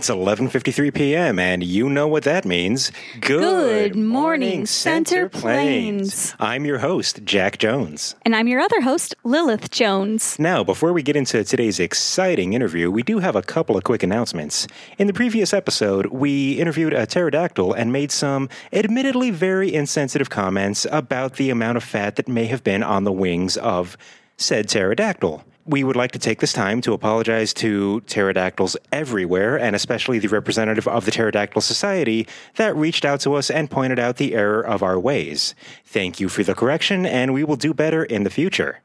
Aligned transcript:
It's 0.00 0.08
11:53 0.08 0.94
p.m. 0.94 1.38
and 1.38 1.62
you 1.62 1.90
know 1.90 2.08
what 2.08 2.22
that 2.22 2.46
means. 2.46 2.90
Good 3.20 3.94
morning, 3.94 4.64
Center 4.64 5.28
Plains. 5.28 6.34
I'm 6.40 6.64
your 6.64 6.78
host, 6.78 7.22
Jack 7.26 7.58
Jones. 7.58 8.14
And 8.22 8.34
I'm 8.34 8.48
your 8.48 8.60
other 8.60 8.80
host, 8.80 9.14
Lilith 9.24 9.70
Jones. 9.70 10.38
Now, 10.38 10.64
before 10.64 10.94
we 10.94 11.02
get 11.02 11.16
into 11.16 11.44
today's 11.44 11.78
exciting 11.78 12.54
interview, 12.54 12.90
we 12.90 13.02
do 13.02 13.18
have 13.18 13.36
a 13.36 13.42
couple 13.42 13.76
of 13.76 13.84
quick 13.84 14.02
announcements. 14.02 14.66
In 14.96 15.06
the 15.06 15.12
previous 15.12 15.52
episode, 15.52 16.06
we 16.06 16.52
interviewed 16.52 16.94
a 16.94 17.04
pterodactyl 17.04 17.74
and 17.74 17.92
made 17.92 18.10
some 18.10 18.48
admittedly 18.72 19.30
very 19.30 19.70
insensitive 19.74 20.30
comments 20.30 20.86
about 20.90 21.34
the 21.34 21.50
amount 21.50 21.76
of 21.76 21.84
fat 21.84 22.16
that 22.16 22.26
may 22.26 22.46
have 22.46 22.64
been 22.64 22.82
on 22.82 23.04
the 23.04 23.12
wings 23.12 23.58
of 23.58 23.98
said 24.38 24.66
pterodactyl. 24.66 25.44
We 25.70 25.84
would 25.84 25.94
like 25.94 26.10
to 26.12 26.18
take 26.18 26.40
this 26.40 26.52
time 26.52 26.80
to 26.80 26.94
apologize 26.94 27.54
to 27.54 28.00
pterodactyls 28.08 28.76
everywhere, 28.90 29.56
and 29.56 29.76
especially 29.76 30.18
the 30.18 30.26
representative 30.26 30.88
of 30.88 31.04
the 31.04 31.12
Pterodactyl 31.12 31.60
Society 31.60 32.26
that 32.56 32.74
reached 32.74 33.04
out 33.04 33.20
to 33.20 33.34
us 33.34 33.50
and 33.52 33.70
pointed 33.70 34.00
out 34.00 34.16
the 34.16 34.34
error 34.34 34.60
of 34.60 34.82
our 34.82 34.98
ways. 34.98 35.54
Thank 35.84 36.18
you 36.18 36.28
for 36.28 36.42
the 36.42 36.56
correction, 36.56 37.06
and 37.06 37.32
we 37.32 37.44
will 37.44 37.54
do 37.54 37.72
better 37.72 38.02
in 38.02 38.24
the 38.24 38.30
future. 38.30 38.80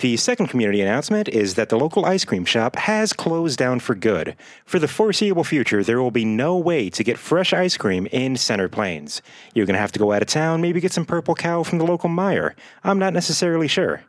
The 0.00 0.18
second 0.18 0.48
community 0.48 0.82
announcement 0.82 1.30
is 1.30 1.54
that 1.54 1.70
the 1.70 1.78
local 1.78 2.04
ice 2.04 2.26
cream 2.26 2.44
shop 2.44 2.76
has 2.76 3.14
closed 3.14 3.58
down 3.58 3.80
for 3.80 3.94
good. 3.94 4.36
For 4.66 4.78
the 4.78 4.86
foreseeable 4.86 5.44
future, 5.44 5.82
there 5.82 6.02
will 6.02 6.10
be 6.10 6.26
no 6.26 6.58
way 6.58 6.90
to 6.90 7.02
get 7.02 7.16
fresh 7.16 7.54
ice 7.54 7.78
cream 7.78 8.06
in 8.12 8.36
Center 8.36 8.68
Plains. 8.68 9.22
You're 9.54 9.64
going 9.64 9.76
to 9.76 9.80
have 9.80 9.92
to 9.92 9.98
go 9.98 10.12
out 10.12 10.20
of 10.20 10.28
town, 10.28 10.60
maybe 10.60 10.82
get 10.82 10.92
some 10.92 11.06
purple 11.06 11.34
cow 11.34 11.62
from 11.62 11.78
the 11.78 11.86
local 11.86 12.10
Meijer. 12.10 12.52
I'm 12.84 12.98
not 12.98 13.14
necessarily 13.14 13.66
sure. 13.66 14.02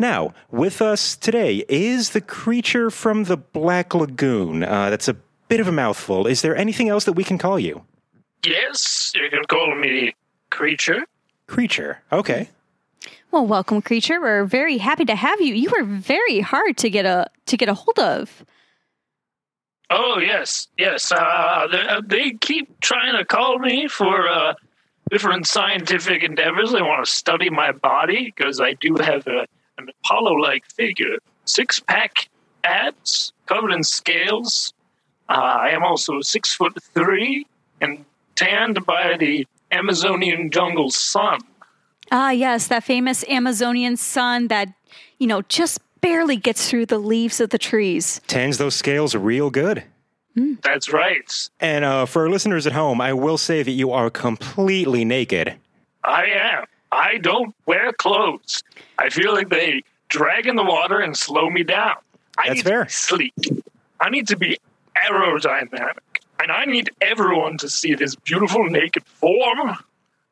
Now, 0.00 0.32
with 0.50 0.80
us 0.80 1.14
today 1.14 1.62
is 1.68 2.10
the 2.10 2.22
creature 2.22 2.90
from 2.90 3.24
the 3.24 3.36
Black 3.36 3.94
Lagoon. 3.94 4.64
Uh, 4.64 4.88
that's 4.88 5.08
a 5.08 5.16
bit 5.48 5.60
of 5.60 5.68
a 5.68 5.72
mouthful. 5.72 6.26
Is 6.26 6.40
there 6.40 6.56
anything 6.56 6.88
else 6.88 7.04
that 7.04 7.12
we 7.12 7.22
can 7.22 7.36
call 7.36 7.58
you? 7.58 7.84
Yes, 8.42 9.12
you 9.14 9.28
can 9.28 9.44
call 9.44 9.74
me 9.74 10.14
Creature. 10.48 11.04
Creature. 11.46 12.00
Okay. 12.10 12.48
Well, 13.30 13.46
welcome, 13.46 13.82
creature. 13.82 14.22
We're 14.22 14.46
very 14.46 14.78
happy 14.78 15.04
to 15.04 15.14
have 15.14 15.38
you. 15.42 15.52
You 15.52 15.70
were 15.70 15.84
very 15.84 16.40
hard 16.40 16.78
to 16.78 16.88
get 16.88 17.04
a 17.04 17.26
to 17.44 17.58
get 17.58 17.68
a 17.68 17.74
hold 17.74 17.98
of. 17.98 18.42
Oh 19.90 20.18
yes, 20.18 20.68
yes. 20.78 21.12
Uh, 21.12 21.68
they, 21.70 21.78
uh, 21.78 22.00
they 22.06 22.30
keep 22.32 22.80
trying 22.80 23.18
to 23.18 23.26
call 23.26 23.58
me 23.58 23.86
for 23.86 24.26
uh, 24.30 24.54
different 25.10 25.46
scientific 25.46 26.22
endeavors. 26.22 26.72
They 26.72 26.80
want 26.80 27.04
to 27.04 27.10
study 27.10 27.50
my 27.50 27.72
body 27.72 28.32
because 28.34 28.62
I 28.62 28.72
do 28.72 28.96
have 28.96 29.26
a, 29.26 29.46
an 29.80 29.90
Apollo-like 30.04 30.70
figure, 30.70 31.18
six-pack 31.44 32.28
abs 32.64 33.32
covered 33.46 33.72
in 33.72 33.82
scales. 33.82 34.72
Uh, 35.28 35.32
I 35.32 35.70
am 35.70 35.82
also 35.82 36.20
six 36.20 36.54
foot 36.54 36.76
three 36.94 37.46
and 37.80 38.04
tanned 38.34 38.84
by 38.84 39.16
the 39.18 39.46
Amazonian 39.72 40.50
jungle 40.50 40.90
sun. 40.90 41.40
Ah, 42.12 42.30
yes, 42.30 42.66
that 42.68 42.84
famous 42.84 43.24
Amazonian 43.28 43.96
sun 43.96 44.48
that, 44.48 44.68
you 45.18 45.26
know, 45.26 45.42
just 45.42 45.80
barely 46.00 46.36
gets 46.36 46.68
through 46.68 46.86
the 46.86 46.98
leaves 46.98 47.40
of 47.40 47.50
the 47.50 47.58
trees. 47.58 48.20
Tans 48.26 48.58
those 48.58 48.74
scales 48.74 49.14
real 49.14 49.50
good. 49.50 49.84
That's 50.62 50.92
right. 50.92 51.50
And 51.60 51.84
uh, 51.84 52.06
for 52.06 52.22
our 52.22 52.30
listeners 52.30 52.66
at 52.66 52.72
home, 52.72 53.00
I 53.00 53.12
will 53.12 53.36
say 53.36 53.62
that 53.62 53.70
you 53.72 53.90
are 53.92 54.10
completely 54.10 55.04
naked. 55.04 55.54
I 56.02 56.24
am. 56.26 56.64
I 56.92 57.18
don't 57.18 57.54
wear 57.66 57.92
clothes. 57.92 58.62
I 58.98 59.08
feel 59.10 59.32
like 59.32 59.48
they 59.48 59.82
drag 60.08 60.46
in 60.46 60.56
the 60.56 60.64
water 60.64 60.98
and 61.00 61.16
slow 61.16 61.48
me 61.48 61.62
down. 61.62 61.96
I 62.38 62.48
That's 62.48 62.56
need 62.56 62.64
fair. 62.64 62.78
to 62.80 62.84
be 62.86 62.90
sleek. 62.90 63.34
I 64.00 64.10
need 64.10 64.26
to 64.28 64.36
be 64.36 64.58
aerodynamic. 64.96 65.98
And 66.42 66.50
I 66.50 66.64
need 66.64 66.90
everyone 67.00 67.58
to 67.58 67.68
see 67.68 67.94
this 67.94 68.14
beautiful 68.16 68.64
naked 68.64 69.04
form 69.06 69.76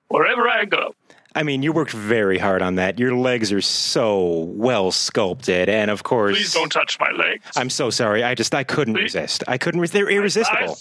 wherever 0.09 0.49
I 0.49 0.65
go. 0.65 0.95
I 1.35 1.43
mean, 1.43 1.63
you 1.63 1.73
worked 1.73 1.93
very 1.93 2.39
hard 2.39 2.63
on 2.63 2.77
that. 2.77 2.99
Your 2.99 3.15
legs 3.15 3.53
are 3.53 3.61
so 3.61 4.45
well 4.49 4.91
sculpted, 4.91 5.69
and 5.69 5.91
of 5.91 6.03
course, 6.03 6.37
Please 6.37 6.55
don't 6.55 6.73
touch 6.73 6.99
my 6.99 7.11
legs. 7.13 7.45
I'm 7.55 7.71
so 7.71 7.91
sorry. 7.91 8.25
I 8.25 8.35
just 8.35 8.55
I 8.55 8.65
couldn't 8.65 8.95
Please. 8.95 9.15
resist. 9.15 9.45
I 9.47 9.59
couldn't. 9.59 9.81
resist. 9.81 9.93
they're 9.93 10.09
irresistible. 10.11 10.79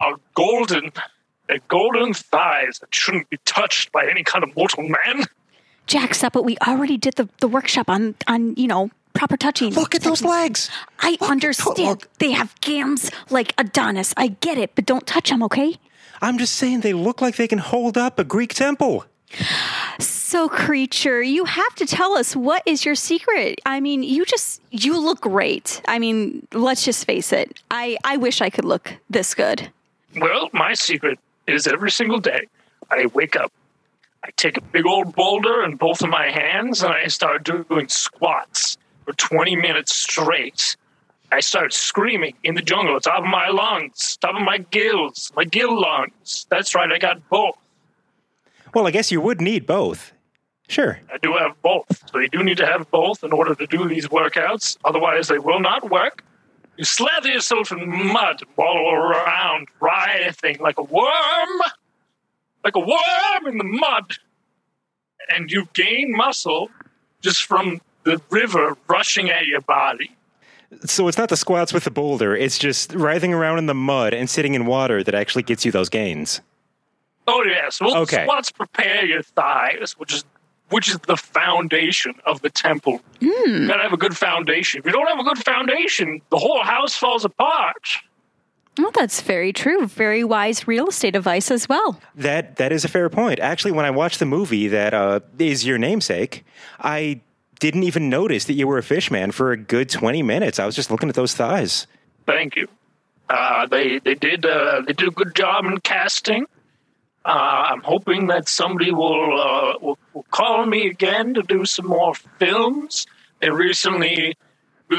Are 0.00 0.14
golden. 0.34 0.92
They're 1.50 1.58
golden 1.66 2.14
thighs 2.14 2.78
that 2.78 2.94
shouldn't 2.94 3.28
be 3.28 3.36
touched 3.44 3.90
by 3.90 4.06
any 4.08 4.22
kind 4.22 4.44
of 4.44 4.54
mortal 4.54 4.84
man. 4.84 5.24
Jack, 5.88 6.14
stop 6.14 6.36
it. 6.36 6.44
We 6.44 6.56
already 6.58 6.96
did 6.96 7.14
the, 7.14 7.28
the 7.40 7.48
workshop 7.48 7.90
on 7.90 8.14
on, 8.28 8.54
you 8.54 8.68
know, 8.68 8.90
proper 9.14 9.36
touching. 9.36 9.74
Look 9.74 9.96
at 9.96 10.02
those 10.02 10.22
legs. 10.22 10.70
I 11.00 11.18
understand. 11.20 11.78
look. 11.80 12.08
They 12.18 12.30
have 12.30 12.54
gams 12.60 13.10
like 13.30 13.52
Adonis. 13.58 14.14
I 14.16 14.28
get 14.28 14.58
it, 14.58 14.76
but 14.76 14.86
don't 14.86 15.04
touch 15.08 15.30
them, 15.30 15.42
okay? 15.42 15.74
I'm 16.22 16.38
just 16.38 16.54
saying 16.54 16.82
they 16.82 16.92
look 16.92 17.20
like 17.20 17.34
they 17.34 17.48
can 17.48 17.58
hold 17.58 17.98
up 17.98 18.20
a 18.20 18.24
Greek 18.24 18.54
temple. 18.54 19.06
So, 19.98 20.48
creature, 20.48 21.20
you 21.20 21.46
have 21.46 21.74
to 21.74 21.84
tell 21.84 22.12
us 22.12 22.36
what 22.36 22.62
is 22.64 22.84
your 22.84 22.94
secret. 22.94 23.60
I 23.66 23.80
mean, 23.80 24.04
you 24.04 24.24
just 24.24 24.62
you 24.70 25.00
look 25.00 25.22
great. 25.22 25.82
I 25.88 25.98
mean, 25.98 26.46
let's 26.52 26.84
just 26.84 27.04
face 27.06 27.32
it. 27.32 27.60
I 27.72 27.96
I 28.04 28.18
wish 28.18 28.40
I 28.40 28.50
could 28.50 28.64
look 28.64 28.94
this 29.10 29.34
good. 29.34 29.72
Well, 30.14 30.48
my 30.52 30.74
secret 30.74 31.18
is 31.54 31.66
every 31.66 31.90
single 31.90 32.20
day 32.20 32.46
I 32.90 33.06
wake 33.06 33.36
up, 33.36 33.52
I 34.24 34.30
take 34.36 34.56
a 34.58 34.60
big 34.60 34.86
old 34.86 35.14
boulder 35.14 35.62
in 35.64 35.76
both 35.76 36.02
of 36.02 36.10
my 36.10 36.30
hands, 36.30 36.82
and 36.82 36.92
I 36.92 37.06
start 37.06 37.44
doing 37.44 37.88
squats 37.88 38.76
for 39.04 39.12
20 39.12 39.56
minutes 39.56 39.94
straight. 39.94 40.76
I 41.32 41.40
start 41.40 41.72
screaming 41.72 42.34
in 42.42 42.54
the 42.54 42.62
jungle, 42.62 42.98
top 43.00 43.20
of 43.20 43.26
my 43.26 43.48
lungs, 43.48 44.16
top 44.16 44.34
of 44.34 44.42
my 44.42 44.58
gills, 44.58 45.32
my 45.36 45.44
gill 45.44 45.80
lungs. 45.80 46.46
That's 46.50 46.74
right, 46.74 46.90
I 46.90 46.98
got 46.98 47.26
both. 47.28 47.56
Well, 48.74 48.86
I 48.86 48.90
guess 48.90 49.10
you 49.10 49.20
would 49.20 49.40
need 49.40 49.66
both. 49.66 50.12
Sure. 50.68 51.00
I 51.12 51.18
do 51.18 51.32
have 51.34 51.60
both. 51.62 52.08
So 52.10 52.18
you 52.18 52.28
do 52.28 52.44
need 52.44 52.58
to 52.58 52.66
have 52.66 52.90
both 52.90 53.24
in 53.24 53.32
order 53.32 53.54
to 53.54 53.66
do 53.66 53.88
these 53.88 54.06
workouts. 54.08 54.76
Otherwise, 54.84 55.28
they 55.28 55.38
will 55.38 55.60
not 55.60 55.90
work. 55.90 56.24
You 56.80 56.86
slather 56.86 57.28
yourself 57.28 57.72
in 57.72 57.90
mud, 58.10 58.40
and 58.40 58.50
wallow 58.56 58.94
around, 58.94 59.68
writhing 59.80 60.56
like 60.60 60.78
a 60.78 60.82
worm, 60.82 61.60
like 62.64 62.74
a 62.74 62.80
worm 62.80 63.46
in 63.48 63.58
the 63.58 63.64
mud. 63.64 64.14
And 65.28 65.50
you 65.52 65.68
gain 65.74 66.10
muscle 66.10 66.70
just 67.20 67.44
from 67.44 67.82
the 68.04 68.18
river 68.30 68.78
rushing 68.88 69.28
at 69.28 69.44
your 69.44 69.60
body. 69.60 70.16
So 70.86 71.06
it's 71.06 71.18
not 71.18 71.28
the 71.28 71.36
squats 71.36 71.74
with 71.74 71.84
the 71.84 71.90
boulder. 71.90 72.34
It's 72.34 72.56
just 72.56 72.94
writhing 72.94 73.34
around 73.34 73.58
in 73.58 73.66
the 73.66 73.74
mud 73.74 74.14
and 74.14 74.30
sitting 74.30 74.54
in 74.54 74.64
water 74.64 75.04
that 75.04 75.14
actually 75.14 75.42
gets 75.42 75.66
you 75.66 75.70
those 75.72 75.90
gains. 75.90 76.40
Oh, 77.28 77.44
yes. 77.44 77.78
Well, 77.78 77.94
Okay. 77.98 78.22
squats 78.24 78.50
prepare 78.52 79.04
your 79.04 79.20
thighs, 79.20 79.98
which 79.98 80.14
is 80.14 80.24
which 80.70 80.88
is 80.88 80.98
the 81.00 81.16
foundation 81.16 82.14
of 82.26 82.40
the 82.42 82.50
temple. 82.50 83.00
You 83.20 83.66
gotta 83.68 83.82
have 83.82 83.92
a 83.92 83.96
good 83.96 84.16
foundation. 84.16 84.80
If 84.80 84.86
you 84.86 84.92
don't 84.92 85.06
have 85.06 85.18
a 85.18 85.24
good 85.24 85.38
foundation, 85.38 86.22
the 86.30 86.38
whole 86.38 86.62
house 86.62 86.96
falls 86.96 87.24
apart. 87.24 87.98
Well, 88.78 88.92
that's 88.92 89.20
very 89.20 89.52
true. 89.52 89.86
Very 89.86 90.24
wise 90.24 90.66
real 90.66 90.88
estate 90.88 91.16
advice 91.16 91.50
as 91.50 91.68
well. 91.68 92.00
That 92.14 92.56
that 92.56 92.72
is 92.72 92.84
a 92.84 92.88
fair 92.88 93.10
point. 93.10 93.40
Actually, 93.40 93.72
when 93.72 93.84
I 93.84 93.90
watched 93.90 94.20
the 94.20 94.26
movie 94.26 94.68
that 94.68 94.94
uh, 94.94 95.20
is 95.38 95.66
your 95.66 95.76
namesake, 95.76 96.44
I 96.78 97.20
didn't 97.58 97.82
even 97.82 98.08
notice 98.08 98.44
that 98.44 98.54
you 98.54 98.66
were 98.66 98.78
a 98.78 98.82
fish 98.82 99.10
man 99.10 99.32
for 99.32 99.52
a 99.52 99.56
good 99.56 99.90
twenty 99.90 100.22
minutes. 100.22 100.58
I 100.58 100.66
was 100.66 100.76
just 100.76 100.90
looking 100.90 101.08
at 101.08 101.14
those 101.14 101.34
thighs. 101.34 101.86
Thank 102.26 102.56
you. 102.56 102.68
Uh, 103.28 103.66
they 103.66 103.98
they 103.98 104.14
did 104.14 104.46
uh, 104.46 104.82
they 104.86 104.92
did 104.92 105.08
a 105.08 105.12
good 105.12 105.34
job 105.34 105.66
in 105.66 105.78
casting. 105.80 106.46
Uh, 107.22 107.66
I'm 107.68 107.82
hoping 107.82 108.28
that 108.28 108.48
somebody 108.48 108.92
will, 108.92 109.40
uh, 109.40 109.78
will 109.82 109.88
will 109.89 109.89
call 110.30 110.66
me 110.66 110.86
again 110.88 111.34
to 111.34 111.42
do 111.42 111.64
some 111.64 111.86
more 111.86 112.14
films. 112.38 113.06
They 113.40 113.50
recently 113.50 114.36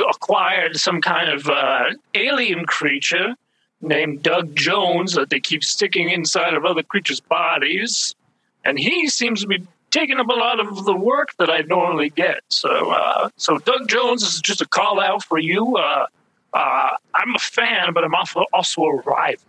acquired 0.10 0.78
some 0.78 1.02
kind 1.02 1.30
of 1.30 1.48
uh, 1.48 1.92
alien 2.14 2.66
creature 2.66 3.36
named 3.82 4.24
Doug 4.24 4.56
Jones 4.56 5.14
that 5.14 5.30
they 5.30 5.40
keep 5.40 5.64
sticking 5.64 6.10
inside 6.10 6.54
of 6.54 6.66
other 6.66 6.84
creatures' 6.84 7.20
bodies, 7.20 8.16
and 8.64 8.78
he 8.78 9.10
seems 9.10 9.42
to 9.42 9.48
be 9.48 9.66
taking 9.90 10.20
up 10.20 10.30
a 10.30 10.34
lot 10.34 10.60
of 10.60 10.86
the 10.86 10.96
work 10.96 11.36
that 11.38 11.50
I 11.50 11.62
normally 11.62 12.10
get. 12.10 12.42
So, 12.50 12.92
uh, 12.92 13.30
so 13.36 13.58
Doug 13.58 13.90
Jones 13.90 14.24
is 14.24 14.40
just 14.40 14.62
a 14.62 14.66
call 14.66 15.02
out 15.02 15.24
for 15.24 15.38
you. 15.38 15.78
Uh, 15.78 16.06
uh, 16.54 16.90
I'm 17.14 17.36
a 17.36 17.40
fan, 17.40 17.94
but 17.94 18.04
I'm 18.04 18.14
also 18.54 18.82
a 18.82 18.96
rival. 19.02 19.44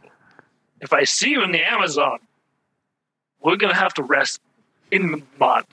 If 0.81 0.93
I 0.93 1.05
see 1.05 1.31
you 1.31 1.45
in 1.45 1.53
the 1.53 1.63
Amazon, 1.63 2.19
we're 3.41 3.57
gonna 3.57 3.75
have 3.75 3.95
to 3.95 4.03
rest 4.03 4.41
in 4.93 5.11
the 5.11 5.23
mud. 5.41 5.65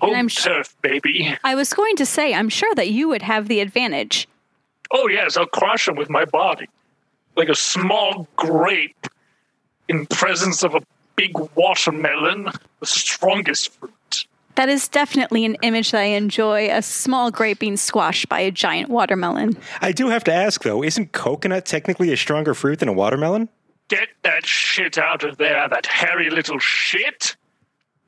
Home 0.00 0.14
I'm 0.14 0.28
sh- 0.28 0.42
turf, 0.42 0.74
baby. 0.82 1.36
I 1.44 1.54
was 1.54 1.72
going 1.72 1.96
to 1.96 2.06
say, 2.06 2.34
I'm 2.34 2.48
sure 2.48 2.74
that 2.74 2.90
you 2.90 3.08
would 3.08 3.22
have 3.22 3.46
the 3.46 3.60
advantage. 3.60 4.26
Oh 4.90 5.08
yes, 5.08 5.36
I'll 5.36 5.46
crush 5.46 5.86
him 5.86 5.96
with 5.96 6.10
my 6.10 6.24
body, 6.24 6.68
like 7.36 7.48
a 7.48 7.54
small 7.54 8.26
grape 8.36 9.06
in 9.88 10.06
presence 10.06 10.62
of 10.62 10.74
a 10.74 10.80
big 11.16 11.32
watermelon, 11.54 12.50
the 12.80 12.86
strongest 12.86 13.72
fruit. 13.72 14.26
That 14.54 14.68
is 14.68 14.88
definitely 14.88 15.44
an 15.44 15.56
image 15.62 15.90
that 15.90 16.00
I 16.00 16.04
enjoy 16.04 16.70
a 16.70 16.80
small 16.80 17.30
grape 17.30 17.58
being 17.58 17.76
squashed 17.76 18.28
by 18.28 18.40
a 18.40 18.50
giant 18.50 18.88
watermelon. 18.88 19.56
I 19.82 19.92
do 19.92 20.08
have 20.08 20.24
to 20.24 20.32
ask 20.32 20.62
though, 20.62 20.82
isn't 20.82 21.12
coconut 21.12 21.66
technically 21.66 22.12
a 22.12 22.16
stronger 22.16 22.54
fruit 22.54 22.78
than 22.78 22.88
a 22.88 22.92
watermelon? 22.92 23.48
Get 23.88 24.08
that 24.22 24.46
shit 24.46 24.98
out 24.98 25.24
of 25.24 25.36
there, 25.36 25.68
that 25.68 25.86
hairy 25.86 26.30
little 26.30 26.58
shit. 26.58 27.36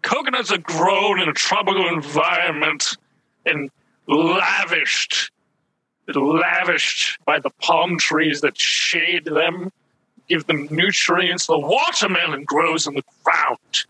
Coconuts 0.03 0.53
are 0.53 0.59
grown 0.59 1.21
in 1.21 1.29
a 1.29 1.33
tropical 1.33 1.89
environment 1.89 2.97
and 3.45 3.71
lavished, 4.07 5.31
lavished 6.15 7.19
by 7.25 7.39
the 7.39 7.51
palm 7.61 7.99
trees 7.99 8.41
that 8.41 8.59
shade 8.59 9.25
them, 9.25 9.71
give 10.29 10.47
them 10.47 10.69
nutrients. 10.71 11.47
The 11.47 11.59
watermelon 11.59 12.45
grows 12.45 12.87
in 12.87 12.95
the 12.95 13.03
ground, 13.25 13.85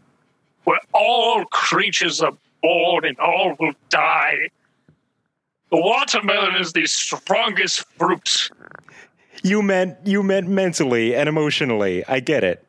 where 0.64 0.80
all 0.92 1.44
creatures 1.46 2.20
are 2.20 2.32
born 2.62 3.04
and 3.04 3.18
all 3.18 3.56
will 3.60 3.74
die. 3.90 4.48
The 5.70 5.80
watermelon 5.80 6.56
is 6.56 6.72
the 6.72 6.86
strongest 6.86 7.84
fruit. 7.98 8.50
You 9.42 9.62
meant 9.62 9.98
you 10.04 10.22
meant 10.22 10.48
mentally 10.48 11.14
and 11.14 11.28
emotionally. 11.28 12.04
I 12.06 12.20
get 12.20 12.42
it. 12.42 12.64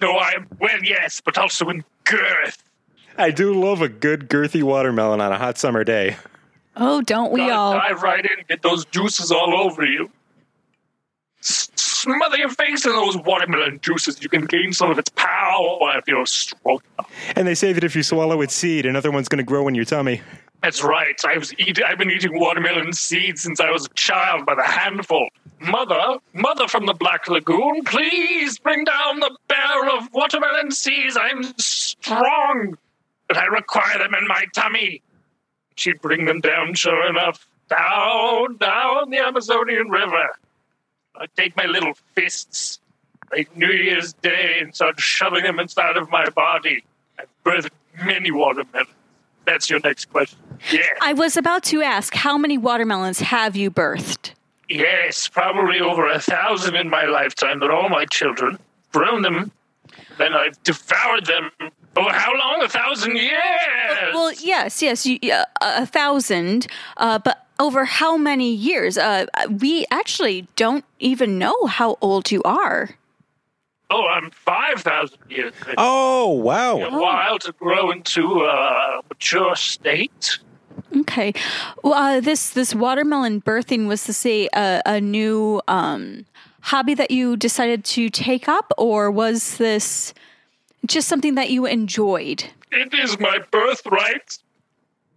No, 0.00 0.12
I 0.16 0.34
well, 0.58 0.82
yes, 0.84 1.20
but 1.24 1.38
also 1.38 1.68
in 1.70 1.84
girth. 2.04 2.62
I 3.18 3.30
do 3.30 3.52
love 3.52 3.82
a 3.82 3.88
good 3.88 4.28
girthy 4.28 4.62
watermelon 4.62 5.20
on 5.20 5.32
a 5.32 5.38
hot 5.38 5.58
summer 5.58 5.84
day. 5.84 6.16
Oh, 6.76 7.02
don't 7.02 7.32
we 7.32 7.40
Gotta 7.40 7.52
all? 7.54 7.72
dive 7.74 8.02
right 8.02 8.24
in, 8.24 8.44
get 8.48 8.62
those 8.62 8.84
juices 8.86 9.30
all 9.30 9.54
over 9.54 9.84
you. 9.84 10.10
S- 11.40 11.68
smother 11.74 12.36
your 12.38 12.48
face 12.48 12.86
in 12.86 12.92
those 12.92 13.16
watermelon 13.18 13.80
juices. 13.82 14.22
You 14.22 14.28
can 14.28 14.46
gain 14.46 14.72
some 14.72 14.90
of 14.90 14.98
its 14.98 15.10
power 15.10 15.98
if 15.98 16.08
you're 16.08 16.24
strong 16.26 16.78
enough. 16.98 17.10
And 17.36 17.46
they 17.46 17.54
say 17.54 17.72
that 17.74 17.84
if 17.84 17.94
you 17.94 18.02
swallow 18.02 18.40
its 18.40 18.54
seed, 18.54 18.86
another 18.86 19.10
one's 19.10 19.28
going 19.28 19.38
to 19.38 19.44
grow 19.44 19.68
in 19.68 19.74
your 19.74 19.84
tummy. 19.84 20.22
That's 20.62 20.82
right. 20.82 21.20
I 21.26 21.36
was 21.36 21.52
eat- 21.58 21.82
I've 21.84 21.98
been 21.98 22.10
eating 22.10 22.38
watermelon 22.38 22.92
seeds 22.92 23.42
since 23.42 23.60
I 23.60 23.70
was 23.70 23.86
a 23.86 23.88
child 23.90 24.46
by 24.46 24.54
the 24.54 24.62
handful. 24.62 25.28
Mother, 25.60 26.18
mother 26.32 26.66
from 26.68 26.86
the 26.86 26.94
Black 26.94 27.28
Lagoon, 27.28 27.82
please 27.84 28.58
bring 28.58 28.84
down 28.84 29.20
the 29.20 29.36
barrel 29.48 29.98
of 29.98 30.08
watermelon 30.12 30.70
seeds. 30.70 31.16
I'm 31.20 31.42
strong, 32.02 32.76
but 33.28 33.36
I 33.36 33.46
require 33.46 33.98
them 33.98 34.14
in 34.14 34.26
my 34.26 34.44
tummy. 34.54 35.02
She'd 35.76 36.00
bring 36.00 36.24
them 36.26 36.40
down, 36.40 36.74
sure 36.74 37.08
enough, 37.08 37.46
down, 37.68 38.56
down 38.56 39.10
the 39.10 39.18
Amazonian 39.18 39.88
River. 39.88 40.28
I'd 41.16 41.34
take 41.36 41.56
my 41.56 41.66
little 41.66 41.94
fists, 42.14 42.78
like 43.30 43.56
New 43.56 43.70
Year's 43.70 44.12
Day, 44.14 44.58
and 44.60 44.74
start 44.74 45.00
shoving 45.00 45.42
them 45.42 45.58
inside 45.58 45.96
of 45.96 46.10
my 46.10 46.28
body. 46.30 46.84
I've 47.18 47.28
birthed 47.44 47.70
many 48.04 48.30
watermelons. 48.30 48.88
That's 49.44 49.68
your 49.68 49.80
next 49.80 50.10
question. 50.12 50.38
Yeah. 50.70 50.82
I 51.00 51.14
was 51.14 51.36
about 51.36 51.64
to 51.64 51.82
ask, 51.82 52.14
how 52.14 52.38
many 52.38 52.56
watermelons 52.58 53.20
have 53.20 53.56
you 53.56 53.70
birthed? 53.70 54.32
Yes, 54.68 55.28
probably 55.28 55.80
over 55.80 56.08
a 56.08 56.20
thousand 56.20 56.76
in 56.76 56.88
my 56.88 57.04
lifetime, 57.04 57.58
but 57.58 57.70
all 57.70 57.88
my 57.88 58.04
children 58.06 58.58
grown 58.92 59.22
them. 59.22 59.50
Then 60.18 60.32
I've 60.34 60.62
devoured 60.62 61.26
them. 61.26 61.50
Oh, 61.96 62.08
how 62.10 62.34
long? 62.36 62.62
A 62.62 62.68
thousand 62.68 63.16
years? 63.16 63.40
Well, 64.14 64.32
yes, 64.40 64.80
yes, 64.82 65.04
you, 65.06 65.18
uh, 65.30 65.44
a 65.60 65.84
thousand, 65.86 66.66
uh, 66.96 67.18
but 67.18 67.46
over 67.58 67.84
how 67.84 68.16
many 68.16 68.52
years? 68.52 68.96
Uh, 68.96 69.26
we 69.60 69.84
actually 69.90 70.46
don't 70.56 70.84
even 71.00 71.38
know 71.38 71.66
how 71.66 71.98
old 72.00 72.30
you 72.30 72.42
are. 72.44 72.90
oh, 73.90 74.06
I'm 74.06 74.30
5,000 74.30 75.18
years. 75.28 75.52
It's 75.66 75.74
Oh, 75.76 76.28
wow. 76.28 76.78
a 76.80 76.90
while 76.98 77.38
to 77.40 77.52
grow 77.52 77.90
into 77.90 78.42
a 78.44 79.02
mature 79.10 79.54
state. 79.54 80.38
Okay, 80.96 81.34
well, 81.82 81.92
uh, 81.94 82.20
this 82.20 82.50
this 82.50 82.74
watermelon 82.74 83.42
birthing 83.42 83.86
was 83.86 84.04
to 84.04 84.12
say 84.14 84.48
a, 84.54 84.80
a 84.86 85.00
new 85.00 85.60
um, 85.68 86.24
hobby 86.62 86.94
that 86.94 87.10
you 87.10 87.36
decided 87.36 87.84
to 87.84 88.08
take 88.08 88.48
up, 88.48 88.72
or 88.78 89.10
was 89.10 89.58
this 89.58 90.14
just 90.86 91.08
something 91.08 91.34
that 91.36 91.50
you 91.50 91.66
enjoyed? 91.66 92.44
It 92.70 92.94
is 92.94 93.18
my 93.18 93.38
birthright. 93.50 94.38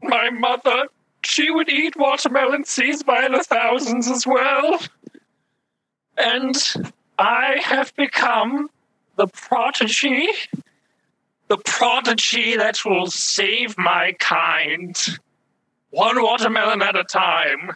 My 0.01 0.29
mother, 0.29 0.87
she 1.23 1.49
would 1.49 1.69
eat 1.69 1.95
watermelon 1.95 2.65
seeds 2.65 3.03
by 3.03 3.27
the 3.27 3.43
thousands 3.43 4.09
as 4.09 4.27
well. 4.27 4.79
And 6.17 6.55
I 7.17 7.57
have 7.63 7.95
become 7.95 8.69
the 9.15 9.27
prodigy, 9.27 10.27
the 11.47 11.57
prodigy 11.57 12.57
that 12.57 12.83
will 12.85 13.07
save 13.07 13.77
my 13.77 14.13
kind. 14.19 14.95
One 15.89 16.21
watermelon 16.21 16.81
at 16.81 16.95
a 16.95 17.03
time. 17.03 17.71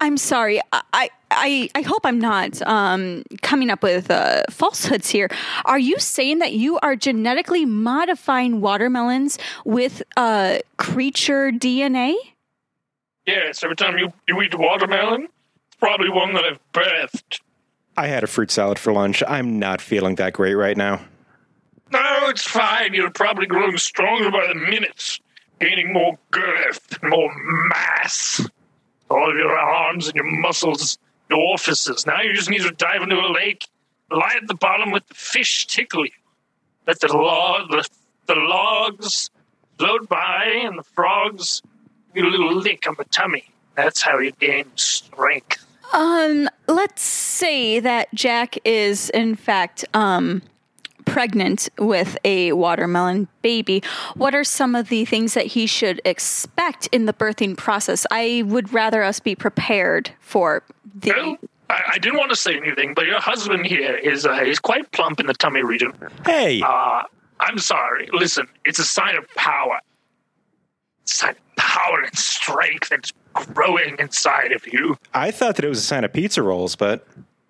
I'm 0.00 0.16
sorry. 0.16 0.60
I 0.72 1.10
I 1.30 1.70
I 1.74 1.82
hope 1.82 2.00
I'm 2.04 2.18
not 2.18 2.60
um, 2.62 3.22
coming 3.42 3.70
up 3.70 3.82
with 3.82 4.10
uh, 4.10 4.42
falsehoods 4.50 5.10
here. 5.10 5.28
Are 5.64 5.78
you 5.78 5.98
saying 5.98 6.38
that 6.38 6.54
you 6.54 6.78
are 6.80 6.96
genetically 6.96 7.64
modifying 7.66 8.60
watermelons 8.60 9.38
with 9.64 10.02
uh, 10.16 10.58
creature 10.78 11.52
DNA? 11.52 12.14
Yes, 13.26 13.62
every 13.62 13.76
time 13.76 13.98
you, 13.98 14.12
you 14.26 14.40
eat 14.42 14.54
a 14.54 14.58
watermelon, 14.58 15.24
it's 15.24 15.76
probably 15.78 16.08
one 16.08 16.34
that 16.34 16.44
I've 16.44 16.58
birthed. 16.72 17.40
I 17.96 18.06
had 18.06 18.24
a 18.24 18.26
fruit 18.26 18.50
salad 18.50 18.78
for 18.78 18.92
lunch. 18.92 19.22
I'm 19.28 19.58
not 19.58 19.80
feeling 19.80 20.14
that 20.16 20.32
great 20.32 20.54
right 20.54 20.76
now. 20.76 21.00
No, 21.92 22.28
it's 22.28 22.44
fine. 22.44 22.94
You're 22.94 23.10
probably 23.10 23.46
growing 23.46 23.76
stronger 23.76 24.30
by 24.30 24.46
the 24.48 24.54
minutes, 24.54 25.20
gaining 25.60 25.92
more 25.92 26.18
girth, 26.30 26.98
more 27.02 27.30
mass. 27.68 28.48
All 29.10 29.30
of 29.30 29.36
your 29.36 29.56
arms 29.56 30.06
and 30.06 30.14
your 30.14 30.30
muscles, 30.40 30.98
your 31.28 31.40
orifices. 31.40 32.06
Now 32.06 32.22
you 32.22 32.32
just 32.32 32.48
need 32.48 32.62
to 32.62 32.70
dive 32.70 33.02
into 33.02 33.16
a 33.16 33.32
lake, 33.32 33.66
lie 34.10 34.34
at 34.36 34.46
the 34.46 34.54
bottom 34.54 34.90
with 34.90 35.06
the 35.08 35.14
fish 35.14 35.66
tickle 35.66 36.04
you. 36.04 36.12
Let 36.86 37.00
the 37.00 37.08
log, 37.08 37.70
the, 37.70 37.86
the 38.26 38.34
logs 38.36 39.30
float 39.78 40.08
by, 40.08 40.62
and 40.64 40.78
the 40.78 40.82
frogs 40.82 41.62
get 42.14 42.24
a 42.24 42.28
little 42.28 42.54
lick 42.54 42.86
on 42.86 42.94
the 42.98 43.04
tummy. 43.04 43.44
That's 43.74 44.02
how 44.02 44.18
you 44.18 44.32
gain 44.32 44.66
strength. 44.76 45.64
Um, 45.92 46.48
let's 46.68 47.02
say 47.02 47.80
that 47.80 48.14
Jack 48.14 48.58
is 48.64 49.10
in 49.10 49.34
fact 49.34 49.84
um 49.92 50.42
pregnant 51.10 51.68
with 51.78 52.16
a 52.24 52.52
watermelon 52.52 53.28
baby. 53.42 53.82
What 54.14 54.34
are 54.34 54.44
some 54.44 54.74
of 54.74 54.88
the 54.88 55.04
things 55.04 55.34
that 55.34 55.46
he 55.46 55.66
should 55.66 56.00
expect 56.04 56.88
in 56.92 57.06
the 57.06 57.12
birthing 57.12 57.56
process? 57.56 58.06
I 58.10 58.44
would 58.46 58.72
rather 58.72 59.02
us 59.02 59.18
be 59.20 59.34
prepared 59.34 60.10
for 60.20 60.62
the 60.94 61.10
Well, 61.16 61.36
I, 61.68 61.82
I 61.94 61.98
didn't 61.98 62.18
want 62.18 62.30
to 62.30 62.36
say 62.36 62.56
anything, 62.56 62.94
but 62.94 63.06
your 63.06 63.20
husband 63.20 63.66
here 63.66 63.94
is 63.96 64.24
uh, 64.24 64.38
he's 64.44 64.58
quite 64.60 64.90
plump 64.92 65.20
in 65.20 65.26
the 65.26 65.34
tummy 65.34 65.62
region. 65.62 65.92
Hey, 66.24 66.62
Uh, 66.64 67.02
I'm 67.40 67.58
sorry. 67.58 68.08
Listen, 68.12 68.46
it's 68.64 68.78
a 68.78 68.84
sign 68.84 69.16
of 69.16 69.26
power. 69.34 69.80
sign 71.06 71.30
of 71.30 71.56
power 71.56 72.02
and 72.02 72.16
strength 72.16 72.88
that's 72.90 73.12
growing 73.34 73.96
inside 73.98 74.52
of 74.52 74.66
you. 74.72 74.96
I 75.14 75.30
thought 75.30 75.56
that 75.56 75.64
it 75.64 75.68
was 75.68 75.78
a 75.78 75.82
sign 75.82 76.04
of 76.04 76.12
pizza 76.12 76.42
rolls, 76.42 76.76
but 76.76 77.06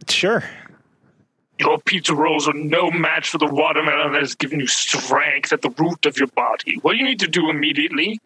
sure. 0.09 0.45
Your 1.61 1.79
pizza 1.79 2.15
rolls 2.15 2.49
are 2.49 2.55
no 2.55 2.91
match 2.91 3.29
for 3.29 3.37
the 3.37 3.47
watermelon 3.47 4.13
that 4.13 4.23
has 4.23 4.35
given 4.35 4.61
you 4.61 4.67
strength 4.67 5.53
at 5.53 5.61
the 5.61 5.69
root 5.71 6.07
of 6.07 6.17
your 6.17 6.29
body. 6.29 6.79
What 6.81 6.97
you 6.97 7.05
need 7.05 7.21
to 7.21 7.29
do 7.29 7.51
immediately 7.51 8.19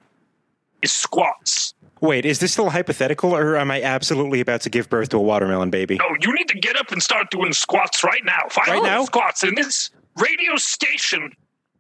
is 0.82 0.92
squats. 0.92 1.74
Wait, 2.00 2.24
is 2.24 2.38
this 2.38 2.52
still 2.52 2.70
hypothetical, 2.70 3.34
or 3.34 3.56
am 3.56 3.72
I 3.72 3.82
absolutely 3.82 4.40
about 4.40 4.60
to 4.62 4.70
give 4.70 4.88
birth 4.88 5.08
to 5.08 5.16
a 5.16 5.20
watermelon 5.20 5.70
baby? 5.70 5.96
No, 5.96 6.06
you 6.20 6.32
need 6.32 6.46
to 6.48 6.58
get 6.60 6.76
up 6.76 6.92
and 6.92 7.02
start 7.02 7.30
doing 7.32 7.52
squats 7.52 8.04
right 8.04 8.24
now. 8.24 8.42
Five 8.50 8.68
Right 8.68 8.82
now? 8.84 9.04
squats 9.04 9.42
in 9.42 9.56
this 9.56 9.90
radio 10.16 10.54
station. 10.56 11.32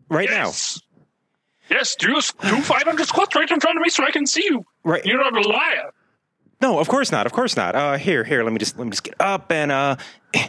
Right 0.08 0.28
now. 0.28 0.46
Yes. 0.46 0.80
Yes, 1.70 1.94
do, 1.94 2.14
do 2.14 2.20
500 2.62 3.06
squats 3.06 3.36
right 3.36 3.48
in 3.48 3.60
front 3.60 3.76
of 3.78 3.82
me 3.82 3.90
so 3.90 4.04
I 4.04 4.10
can 4.10 4.26
see 4.26 4.42
you. 4.44 4.66
Right. 4.82 5.04
You're 5.06 5.22
not 5.22 5.36
a 5.36 5.48
liar. 5.48 5.92
No, 6.60 6.80
of 6.80 6.88
course 6.88 7.12
not. 7.12 7.26
Of 7.26 7.32
course 7.32 7.56
not. 7.56 7.76
Uh, 7.76 7.96
here, 7.96 8.24
here. 8.24 8.42
Let 8.42 8.52
me 8.52 8.58
just 8.58 8.76
let 8.76 8.84
me 8.86 8.90
just 8.90 9.04
get 9.04 9.14
up 9.20 9.52
and 9.52 9.70
uh. 9.70 9.96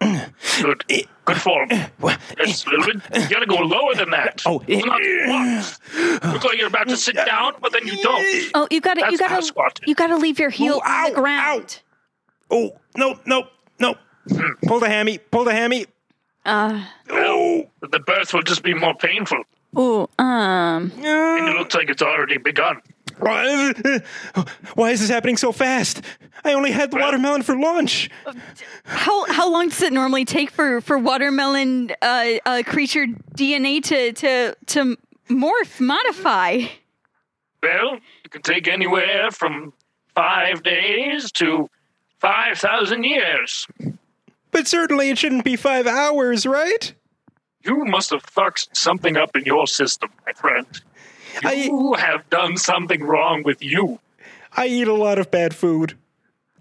Good. 0.00 0.84
Eh, 0.90 1.02
Good 1.24 1.40
form. 1.40 1.68
Yes, 1.70 1.88
eh, 2.02 2.10
eh, 2.38 2.52
a 2.66 2.70
little 2.70 2.84
bit. 3.00 3.22
You 3.22 3.28
gotta 3.28 3.46
go 3.46 3.56
lower 3.56 3.94
than 3.94 4.10
that. 4.10 4.42
Oh, 4.46 4.62
Those 4.66 4.82
are 4.82 4.86
not 4.86 5.00
squats. 5.02 6.24
Look 6.24 6.44
like 6.44 6.58
you're 6.58 6.68
about 6.68 6.88
to 6.88 6.96
sit 6.96 7.16
down, 7.16 7.54
but 7.60 7.72
then 7.72 7.86
you 7.86 8.00
don't. 8.02 8.50
Oh, 8.54 8.68
you 8.70 8.80
gotta, 8.80 9.00
you 9.10 9.16
That's 9.18 9.22
how 9.22 9.28
gotta, 9.36 9.42
squat. 9.46 9.80
you 9.86 9.94
gotta 9.94 10.16
leave 10.16 10.38
your 10.38 10.50
heel 10.50 10.80
Oh, 10.84 10.88
on 10.88 11.10
the 11.10 11.14
ground. 11.16 11.80
Oh 12.50 12.76
no 12.96 13.18
no 13.26 13.48
no! 13.80 13.96
Hmm. 14.28 14.52
Pull 14.66 14.78
the 14.80 14.88
hammy. 14.88 15.18
Pull 15.18 15.44
the 15.44 15.52
hammy. 15.52 15.86
Uh, 16.44 16.84
Oh. 17.10 17.68
The 17.80 17.98
birth 18.00 18.32
will 18.32 18.42
just 18.42 18.62
be 18.62 18.72
more 18.74 18.94
painful. 18.94 19.42
oh, 19.74 20.08
um, 20.18 20.92
And 20.96 21.48
it 21.48 21.56
looks 21.58 21.74
like 21.74 21.88
it's 21.90 22.02
already 22.02 22.38
begun. 22.38 22.80
Why 23.18 23.72
why 24.74 24.90
is 24.90 25.00
this 25.00 25.10
happening 25.10 25.36
so 25.36 25.52
fast? 25.52 26.02
I 26.44 26.52
only 26.52 26.70
had 26.70 26.90
the 26.90 26.98
watermelon 26.98 27.42
for 27.42 27.56
lunch. 27.58 28.10
how 28.84 29.30
how 29.32 29.50
long 29.50 29.68
does 29.68 29.82
it 29.82 29.92
normally 29.92 30.24
take 30.24 30.50
for 30.50 30.80
for 30.80 30.98
watermelon 30.98 31.92
uh, 32.02 32.32
uh 32.44 32.62
creature 32.66 33.06
DNA 33.34 33.82
to 33.84 34.12
to 34.12 34.56
to 34.66 34.96
morph 35.28 35.80
modify? 35.80 36.62
Well, 37.62 37.98
it 38.24 38.30
can 38.30 38.42
take 38.42 38.68
anywhere 38.68 39.30
from 39.30 39.72
five 40.14 40.62
days 40.62 41.32
to 41.32 41.68
5,000 42.20 43.04
years. 43.04 43.66
But 44.50 44.66
certainly 44.66 45.10
it 45.10 45.18
shouldn't 45.18 45.44
be 45.44 45.56
five 45.56 45.86
hours, 45.86 46.46
right? 46.46 46.94
You 47.64 47.84
must 47.84 48.10
have 48.10 48.22
fucked 48.22 48.76
something 48.76 49.16
up 49.16 49.36
in 49.36 49.44
your 49.44 49.66
system, 49.66 50.10
my 50.24 50.32
friend. 50.32 50.66
I- 51.44 51.52
You 51.54 51.94
have 51.94 52.28
done 52.30 52.56
something 52.56 53.02
wrong 53.02 53.42
with 53.42 53.62
you. 53.62 54.00
I 54.56 54.66
eat 54.66 54.88
a 54.88 54.94
lot 54.94 55.18
of 55.18 55.30
bad 55.30 55.54
food. 55.54 55.94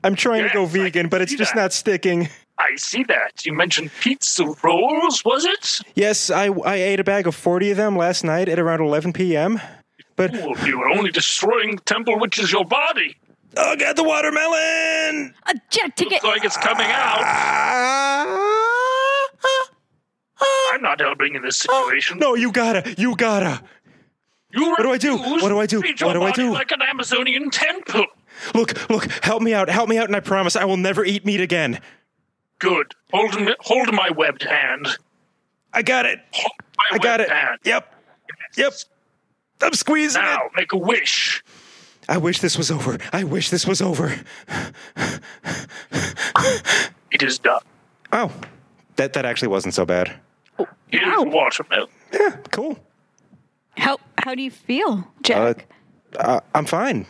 I'm 0.03 0.15
trying 0.15 0.43
to 0.43 0.49
go 0.53 0.65
vegan, 0.65 1.07
but 1.09 1.21
it's 1.21 1.33
just 1.33 1.53
that. 1.55 1.61
not 1.61 1.73
sticking. 1.73 2.29
I 2.59 2.75
see 2.75 3.03
that. 3.05 3.45
You 3.45 3.53
mentioned 3.53 3.91
pizza 4.01 4.45
rolls, 4.63 5.23
was 5.25 5.45
it? 5.45 5.79
Yes, 5.95 6.29
I, 6.29 6.47
I 6.47 6.75
ate 6.75 6.99
a 6.99 7.03
bag 7.03 7.25
of 7.27 7.35
40 7.35 7.71
of 7.71 7.77
them 7.77 7.97
last 7.97 8.23
night 8.23 8.47
at 8.47 8.59
around 8.59 8.81
11 8.81 9.13
p.m. 9.13 9.59
But, 10.15 10.35
Fool, 10.35 10.55
you 10.65 10.77
were 10.79 10.89
only 10.89 11.11
destroying 11.11 11.75
the 11.77 11.81
temple, 11.81 12.19
which 12.19 12.37
is 12.39 12.51
your 12.51 12.63
body. 12.65 13.15
oh, 13.57 13.75
God, 13.75 13.95
the 13.97 14.03
watermelon! 14.03 15.33
Jack, 15.69 15.95
take 15.95 16.07
it. 16.11 16.23
Looks 16.23 16.23
like 16.25 16.45
it's 16.45 16.57
coming 16.57 16.85
out. 16.87 17.19
Ah! 17.21 18.47
I'm 20.73 20.81
not 20.81 20.99
helping 20.99 21.35
in 21.35 21.41
this 21.41 21.57
situation. 21.57 22.19
No, 22.19 22.35
you 22.35 22.51
gotta, 22.51 22.93
you 22.97 23.15
gotta. 23.15 23.61
You 24.55 24.69
What 24.69 24.81
do 24.83 24.91
I 24.91 24.97
do? 24.97 25.17
What 25.17 25.49
do 25.49 25.59
I 25.59 25.65
do? 25.65 25.77
to 25.77 25.81
treat 25.81 25.99
your 25.99 26.07
What 26.07 26.13
do 26.13 26.23
I 26.23 26.31
do? 26.31 26.53
Like 26.53 26.71
an 26.71 26.81
Amazonian 26.81 27.49
temple. 27.49 28.05
Look, 28.53 28.89
look, 28.89 29.05
help 29.23 29.41
me 29.41 29.53
out, 29.53 29.69
help 29.69 29.87
me 29.89 29.97
out, 29.97 30.07
and 30.07 30.15
I 30.15 30.19
promise 30.19 30.55
I 30.55 30.65
will 30.65 30.77
never 30.77 31.03
eat 31.05 31.25
meat 31.25 31.41
again. 31.41 31.79
Good. 32.59 32.93
Hold, 33.13 33.35
hold 33.61 33.93
my 33.93 34.09
webbed 34.11 34.43
hand. 34.43 34.87
I 35.73 35.81
got 35.81 36.05
it. 36.05 36.19
I 36.91 36.97
got 36.97 37.19
it. 37.21 37.29
Hand. 37.29 37.59
Yep. 37.65 37.93
Yep. 38.57 38.73
I'm 39.61 39.73
squeezing 39.73 40.21
Now, 40.21 40.45
it. 40.45 40.51
make 40.55 40.71
a 40.73 40.77
wish. 40.77 41.43
I 42.07 42.17
wish 42.17 42.39
this 42.39 42.57
was 42.57 42.69
over. 42.71 42.97
I 43.11 43.23
wish 43.23 43.49
this 43.49 43.65
was 43.65 43.81
over. 43.81 44.13
It 47.11 47.23
is 47.23 47.39
done. 47.39 47.61
Oh, 48.11 48.31
that 48.97 49.13
that 49.13 49.25
actually 49.25 49.47
wasn't 49.47 49.73
so 49.73 49.85
bad. 49.85 50.13
Here's 50.87 51.03
Ow. 51.05 51.23
watermelon. 51.23 51.87
Yeah, 52.13 52.37
cool. 52.51 52.77
How 53.77 53.97
how 54.23 54.35
do 54.35 54.41
you 54.41 54.51
feel, 54.51 55.07
Jack? 55.23 55.67
Uh, 56.17 56.39
I'm 56.53 56.65
fine. 56.65 57.05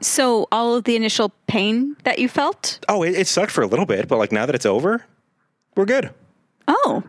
so 0.00 0.48
all 0.50 0.74
of 0.74 0.84
the 0.84 0.96
initial 0.96 1.30
pain 1.46 1.96
that 2.04 2.18
you 2.18 2.28
felt? 2.28 2.80
Oh, 2.88 3.02
it, 3.02 3.14
it 3.14 3.26
sucked 3.26 3.52
for 3.52 3.62
a 3.62 3.66
little 3.66 3.86
bit, 3.86 4.08
but 4.08 4.18
like 4.18 4.32
now 4.32 4.46
that 4.46 4.54
it's 4.54 4.66
over, 4.66 5.04
we're 5.76 5.84
good. 5.84 6.10
Oh, 6.68 7.02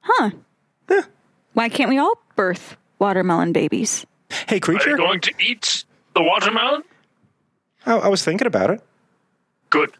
huh? 0.00 0.30
Yeah. 0.88 1.02
Why 1.54 1.68
can't 1.68 1.90
we 1.90 1.98
all 1.98 2.14
birth 2.36 2.76
watermelon 2.98 3.52
babies? 3.52 4.06
Hey, 4.48 4.60
creature. 4.60 4.90
Are 4.90 4.90
you 4.90 4.96
creature. 4.96 5.08
going 5.08 5.20
to 5.20 5.34
eat 5.40 5.84
the 6.14 6.22
watermelon? 6.22 6.82
I, 7.86 7.96
I 7.96 8.08
was 8.08 8.24
thinking 8.24 8.46
about 8.46 8.70
it. 8.70 8.80
Good. 9.70 9.92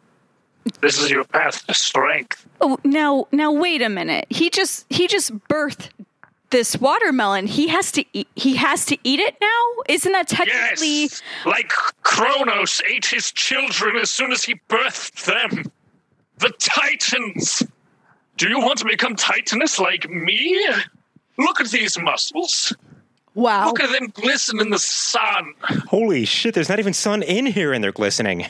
This 0.81 1.01
is 1.01 1.09
your 1.09 1.23
path 1.23 1.65
to 1.67 1.73
strength. 1.73 2.45
Oh, 2.61 2.77
now 2.83 3.27
now 3.31 3.51
wait 3.51 3.81
a 3.81 3.89
minute. 3.89 4.27
He 4.29 4.49
just 4.49 4.85
he 4.89 5.07
just 5.07 5.33
birthed 5.47 5.89
this 6.51 6.77
watermelon. 6.77 7.47
He 7.47 7.67
has 7.69 7.91
to 7.93 8.05
eat. 8.13 8.27
He 8.35 8.55
has 8.55 8.85
to 8.85 8.97
eat 9.03 9.19
it 9.19 9.35
now. 9.41 9.83
Isn't 9.89 10.11
that 10.11 10.27
technically? 10.27 11.03
Yes, 11.03 11.21
like 11.45 11.69
Kronos 12.03 12.81
ate 12.89 13.05
his 13.05 13.31
children 13.31 13.97
as 13.97 14.11
soon 14.11 14.31
as 14.31 14.43
he 14.43 14.55
birthed 14.69 15.25
them. 15.25 15.71
The 16.37 16.51
Titans. 16.59 17.63
Do 18.37 18.47
you 18.47 18.59
want 18.59 18.79
to 18.79 18.85
become 18.85 19.15
Titanus 19.15 19.79
like 19.79 20.09
me? 20.09 20.67
Look 21.37 21.61
at 21.61 21.69
these 21.69 21.99
muscles. 21.99 22.73
Wow. 23.33 23.67
Look 23.67 23.79
at 23.79 23.91
them 23.91 24.09
glisten 24.13 24.59
in 24.59 24.69
the 24.69 24.79
sun. 24.79 25.53
Holy 25.87 26.25
shit! 26.25 26.53
There's 26.53 26.69
not 26.69 26.79
even 26.79 26.93
sun 26.93 27.23
in 27.23 27.45
here, 27.45 27.73
and 27.73 27.83
they're 27.83 27.91
glistening. 27.91 28.47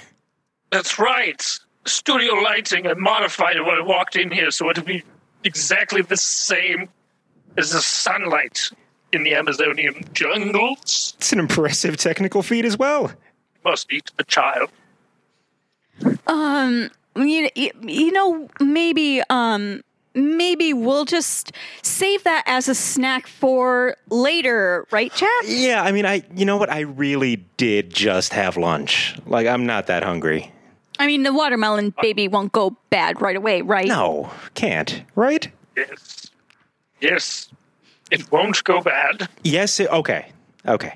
That's 0.72 0.98
right. 0.98 1.60
Studio 1.86 2.34
lighting. 2.36 2.88
I 2.88 2.94
modified 2.94 3.56
it 3.56 3.66
when 3.66 3.76
I 3.76 3.82
walked 3.82 4.16
in 4.16 4.32
here 4.32 4.52
so 4.52 4.70
it'd 4.70 4.86
be 4.86 5.04
exactly 5.44 6.02
the 6.02 6.18
same 6.18 6.88
as 7.58 7.72
the 7.72 7.82
sunlight 7.82 8.70
in 9.12 9.24
the 9.24 9.36
Amazonian 9.36 10.04
jungles. 10.14 11.14
It's 11.18 11.34
an 11.34 11.40
impressive 11.40 11.98
technical 11.98 12.44
feat 12.44 12.66
as 12.66 12.78
well. 12.78 13.12
Must 13.64 13.92
eat 13.92 14.12
the 14.18 14.24
child. 14.24 14.70
Um, 16.28 16.90
you, 17.16 17.50
you 17.56 18.12
know, 18.12 18.48
maybe, 18.60 19.22
um, 19.30 19.82
maybe 20.14 20.74
we'll 20.74 21.06
just 21.06 21.52
save 21.84 22.24
that 22.24 22.44
as 22.48 22.68
a 22.68 22.76
snack 22.76 23.28
for 23.28 23.96
later, 24.10 24.88
right, 24.92 25.14
Jack? 25.14 25.30
Yeah, 25.46 25.84
I 25.84 25.92
mean, 25.92 26.06
I 26.06 26.24
you 26.36 26.46
know 26.46 26.58
what? 26.58 26.70
I 26.70 26.82
really 26.82 27.44
did 27.58 27.92
just 27.92 28.34
have 28.34 28.58
lunch. 28.58 29.16
Like, 29.26 29.46
I'm 29.46 29.66
not 29.66 29.88
that 29.88 30.04
hungry. 30.04 30.52
I 31.00 31.08
mean, 31.08 31.24
the 31.24 31.34
watermelon 31.34 31.94
baby 32.02 32.28
won't 32.28 32.52
go 32.52 32.78
bad 32.90 33.22
right 33.22 33.36
away, 33.36 33.62
right? 33.62 33.88
No, 33.88 34.32
can't. 34.54 35.04
Right? 35.16 35.52
Yes. 35.76 36.31
Yes. 37.02 37.50
It 38.12 38.32
won't 38.32 38.64
go 38.64 38.82
bad. 38.82 39.28
Yes. 39.44 39.80
It, 39.80 39.90
okay. 39.90 40.32
Okay. 40.68 40.94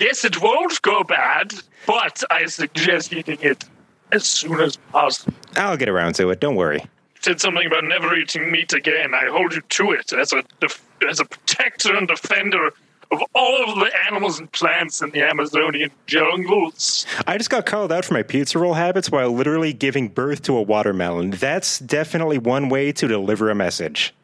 Yes, 0.00 0.24
it 0.24 0.40
won't 0.40 0.80
go 0.82 1.02
bad, 1.02 1.54
but 1.86 2.22
I 2.30 2.46
suggest 2.46 3.12
eating 3.12 3.38
it 3.40 3.64
as 4.12 4.24
soon 4.26 4.60
as 4.60 4.76
possible. 4.92 5.32
I'll 5.56 5.76
get 5.76 5.88
around 5.88 6.14
to 6.16 6.30
it. 6.30 6.40
Don't 6.40 6.54
worry. 6.56 6.84
said 7.20 7.40
something 7.40 7.66
about 7.66 7.84
never 7.84 8.14
eating 8.14 8.50
meat 8.52 8.72
again. 8.72 9.12
I 9.14 9.26
hold 9.26 9.54
you 9.54 9.60
to 9.60 9.92
it 9.92 10.12
as 10.12 10.32
a 10.32 10.44
def- 10.60 10.84
as 11.08 11.18
a 11.20 11.24
protector 11.24 11.96
and 11.96 12.06
defender 12.06 12.70
of 13.10 13.22
all 13.34 13.72
of 13.72 13.78
the 13.78 13.90
animals 14.06 14.38
and 14.38 14.52
plants 14.52 15.00
in 15.00 15.10
the 15.10 15.22
Amazonian 15.22 15.90
jungles. 16.06 17.06
I 17.26 17.38
just 17.38 17.50
got 17.50 17.64
called 17.66 17.90
out 17.90 18.04
for 18.04 18.14
my 18.14 18.22
pizza 18.22 18.58
roll 18.58 18.74
habits 18.74 19.10
while 19.10 19.32
literally 19.32 19.72
giving 19.72 20.08
birth 20.08 20.42
to 20.42 20.56
a 20.56 20.62
watermelon. 20.62 21.30
That's 21.30 21.78
definitely 21.78 22.38
one 22.38 22.68
way 22.68 22.92
to 22.92 23.08
deliver 23.08 23.50
a 23.50 23.54
message. 23.54 24.14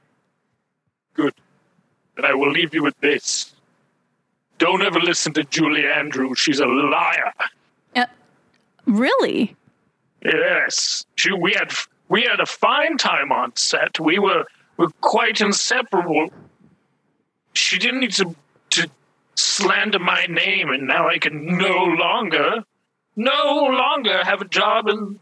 Good. 1.14 1.34
And 2.16 2.26
I 2.26 2.34
will 2.34 2.50
leave 2.50 2.74
you 2.74 2.82
with 2.82 2.98
this. 3.00 3.52
Don't 4.58 4.82
ever 4.82 5.00
listen 5.00 5.32
to 5.34 5.44
Julie 5.44 5.86
Andrews. 5.86 6.38
She's 6.38 6.60
a 6.60 6.66
liar. 6.66 7.32
Uh, 7.96 8.06
really? 8.86 9.56
Yes, 10.24 11.04
she, 11.16 11.32
we 11.32 11.54
had 11.54 11.72
we 12.08 12.22
had 12.22 12.40
a 12.40 12.46
fine 12.46 12.96
time 12.96 13.32
on 13.32 13.54
set. 13.56 13.98
We 13.98 14.18
were 14.18 14.44
were 14.76 14.90
quite 15.00 15.40
inseparable. 15.40 16.30
She 17.52 17.78
didn't 17.78 18.00
need 18.00 18.12
to 18.12 18.34
to 18.70 18.90
slander 19.34 19.98
my 19.98 20.26
name, 20.26 20.70
and 20.70 20.86
now 20.86 21.08
I 21.08 21.18
can 21.18 21.58
no 21.58 21.84
longer, 21.84 22.64
no 23.16 23.68
longer 23.70 24.24
have 24.24 24.40
a 24.40 24.48
job 24.48 24.88
in 24.88 25.20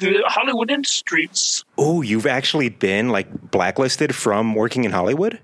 the 0.00 0.22
Hollywood 0.26 0.70
industries. 0.70 1.64
Oh, 1.78 2.02
you've 2.02 2.26
actually 2.26 2.68
been 2.68 3.08
like 3.10 3.50
blacklisted 3.50 4.14
from 4.14 4.54
working 4.54 4.84
in 4.84 4.92
Hollywood? 4.92 5.40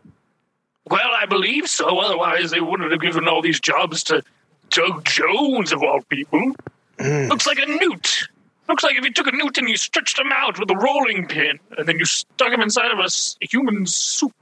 Well, 0.89 1.11
I 1.21 1.27
believe 1.27 1.69
so. 1.69 1.99
Otherwise, 1.99 2.51
they 2.51 2.61
wouldn't 2.61 2.91
have 2.91 3.01
given 3.01 3.29
all 3.29 3.43
these 3.43 3.61
jobs 3.61 4.03
to 4.05 4.23
Doug 4.71 5.05
Jones, 5.05 5.73
of 5.73 5.83
all 5.83 6.01
people. 6.09 6.53
Hmm. 6.99 7.29
Looks 7.29 7.47
like 7.47 7.59
a 7.59 7.67
newt. 7.67 8.29
Looks 8.69 8.85
like 8.85 8.97
if 8.97 9.05
you 9.05 9.13
took 9.13 9.27
a 9.27 9.33
newt 9.33 9.59
and 9.59 9.69
you 9.69 9.77
stretched 9.77 10.19
him 10.19 10.31
out 10.33 10.59
with 10.59 10.71
a 10.71 10.77
rolling 10.77 11.27
pin, 11.27 11.59
and 11.77 11.87
then 11.87 11.99
you 11.99 12.05
stuck 12.05 12.53
him 12.53 12.61
inside 12.61 12.93
of 12.93 12.99
a 12.99 13.09
human 13.41 13.87
suit. 13.87 14.33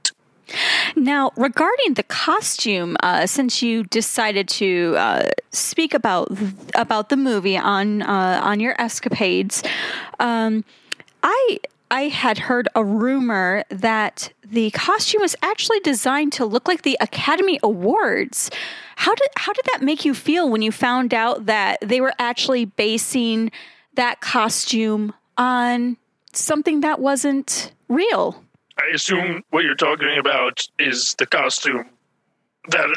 Now, 0.95 1.31
regarding 1.35 1.93
the 1.93 2.03
costume, 2.03 2.97
uh, 3.01 3.25
since 3.27 3.61
you 3.61 3.83
decided 3.83 4.47
to 4.49 4.95
uh, 4.97 5.29
speak 5.51 5.93
about 5.93 6.31
about 6.75 7.09
the 7.09 7.17
movie 7.17 7.57
on 7.57 8.01
uh, 8.01 8.41
on 8.43 8.59
your 8.59 8.79
escapades, 8.79 9.63
um, 10.19 10.63
I 11.23 11.59
I 11.91 12.03
had 12.03 12.37
heard 12.37 12.67
a 12.75 12.83
rumor 12.83 13.63
that 13.69 14.31
the 14.43 14.69
costume 14.71 15.21
was 15.21 15.35
actually 15.41 15.79
designed 15.79 16.33
to 16.33 16.45
look 16.45 16.67
like 16.67 16.83
the 16.83 16.97
Academy 16.99 17.59
Awards. 17.63 18.51
How 18.97 19.15
did 19.15 19.29
how 19.37 19.53
did 19.53 19.65
that 19.73 19.81
make 19.81 20.05
you 20.05 20.13
feel 20.13 20.49
when 20.49 20.61
you 20.61 20.71
found 20.71 21.13
out 21.13 21.45
that 21.45 21.79
they 21.81 22.01
were 22.01 22.13
actually 22.19 22.65
basing 22.65 23.51
that 23.95 24.21
costume 24.21 25.13
on 25.37 25.97
something 26.33 26.81
that 26.81 26.99
wasn't 26.99 27.71
real? 27.87 28.43
I 28.79 28.93
assume 28.93 29.43
what 29.49 29.63
you're 29.63 29.75
talking 29.75 30.17
about 30.17 30.65
is 30.77 31.15
the 31.17 31.25
costume 31.25 31.85
that 32.69 32.87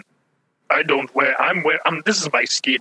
I 0.70 0.82
don't 0.82 1.12
wear. 1.14 1.40
I'm 1.40 1.62
wear. 1.62 1.80
I'm, 1.86 2.02
this 2.06 2.20
is 2.22 2.32
my 2.32 2.44
skin. 2.44 2.78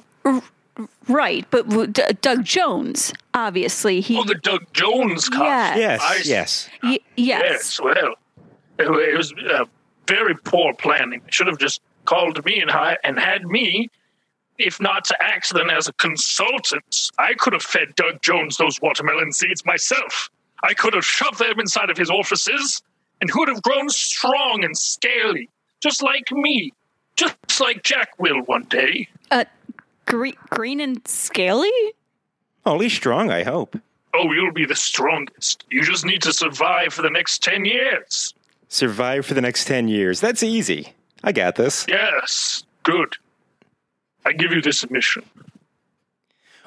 Right, 1.08 1.46
but 1.52 1.68
w- 1.70 1.88
D- 1.92 2.02
Doug 2.22 2.44
Jones, 2.46 3.14
obviously, 3.34 4.02
he. 4.02 4.18
Oh, 4.18 4.24
the 4.24 4.36
Doug 4.36 4.72
Jones 4.74 5.28
costume. 5.30 5.46
Yeah. 5.48 5.76
Yes, 5.78 6.02
I- 6.04 6.22
yes. 6.24 6.70
y- 6.84 7.00
yes. 7.18 7.42
Yes, 7.44 7.80
well, 7.82 8.16
it, 8.80 8.88
it 8.88 9.18
was 9.18 9.34
uh, 9.54 9.66
very 10.08 10.36
poor 10.36 10.74
planning. 10.74 11.22
They 11.26 11.32
should 11.32 11.48
have 11.48 11.58
just 11.60 11.82
called 12.06 12.44
me 12.46 12.62
and, 12.62 12.72
hi- 12.72 12.98
and 13.04 13.20
had 13.20 13.46
me, 13.46 13.90
if 14.58 14.80
not 14.80 15.04
to 15.06 15.24
act 15.24 15.54
then 15.54 15.70
as 15.70 15.88
a 15.88 15.94
consultant. 15.94 17.12
I 17.20 17.34
could 17.34 17.54
have 17.54 17.64
fed 17.64 17.96
Doug 17.96 18.22
Jones 18.22 18.58
those 18.58 18.80
watermelon 18.82 19.34
seeds 19.34 19.66
myself. 19.66 20.30
I 20.64 20.74
could 20.74 20.94
have 20.94 21.06
shoved 21.06 21.40
them 21.40 21.60
inside 21.60 21.90
of 21.90 21.98
his 21.98 22.10
orifices, 22.10 22.82
and 23.22 23.30
who 23.30 23.40
would 23.40 23.50
have 23.50 23.62
grown 23.62 23.90
strong 23.90 24.64
and 24.64 24.78
scaly, 24.78 25.50
just 25.80 26.04
like 26.04 26.32
me, 26.32 26.74
just 27.16 27.36
like 27.60 27.84
Jack 27.84 28.10
will 28.20 28.42
one 28.42 28.64
day. 28.64 29.08
Uh, 29.30 29.46
gre- 30.06 30.30
green 30.50 30.82
and 30.82 31.08
scaly? 31.08 31.72
Oh, 32.66 32.74
at 32.74 32.80
least 32.80 32.96
strong, 32.98 33.32
I 33.32 33.44
hope. 33.44 33.78
Oh, 34.14 34.32
you'll 34.34 34.52
be 34.52 34.66
the 34.66 34.76
strongest. 34.76 35.64
You 35.70 35.84
just 35.84 36.06
need 36.06 36.22
to 36.24 36.34
survive 36.34 36.94
for 36.94 37.02
the 37.02 37.10
next 37.10 37.42
ten 37.42 37.64
years. 37.64 38.34
Survive 38.72 39.26
for 39.26 39.34
the 39.34 39.42
next 39.42 39.66
10 39.66 39.90
years. 39.90 40.22
That's 40.22 40.42
easy. 40.44 40.94
I 41.26 41.34
got 41.34 41.56
this. 41.56 41.86
Yes, 41.90 42.64
good. 42.84 43.18
I 44.26 44.32
give 44.32 44.54
you 44.54 44.62
this 44.62 44.90
mission. 44.90 45.26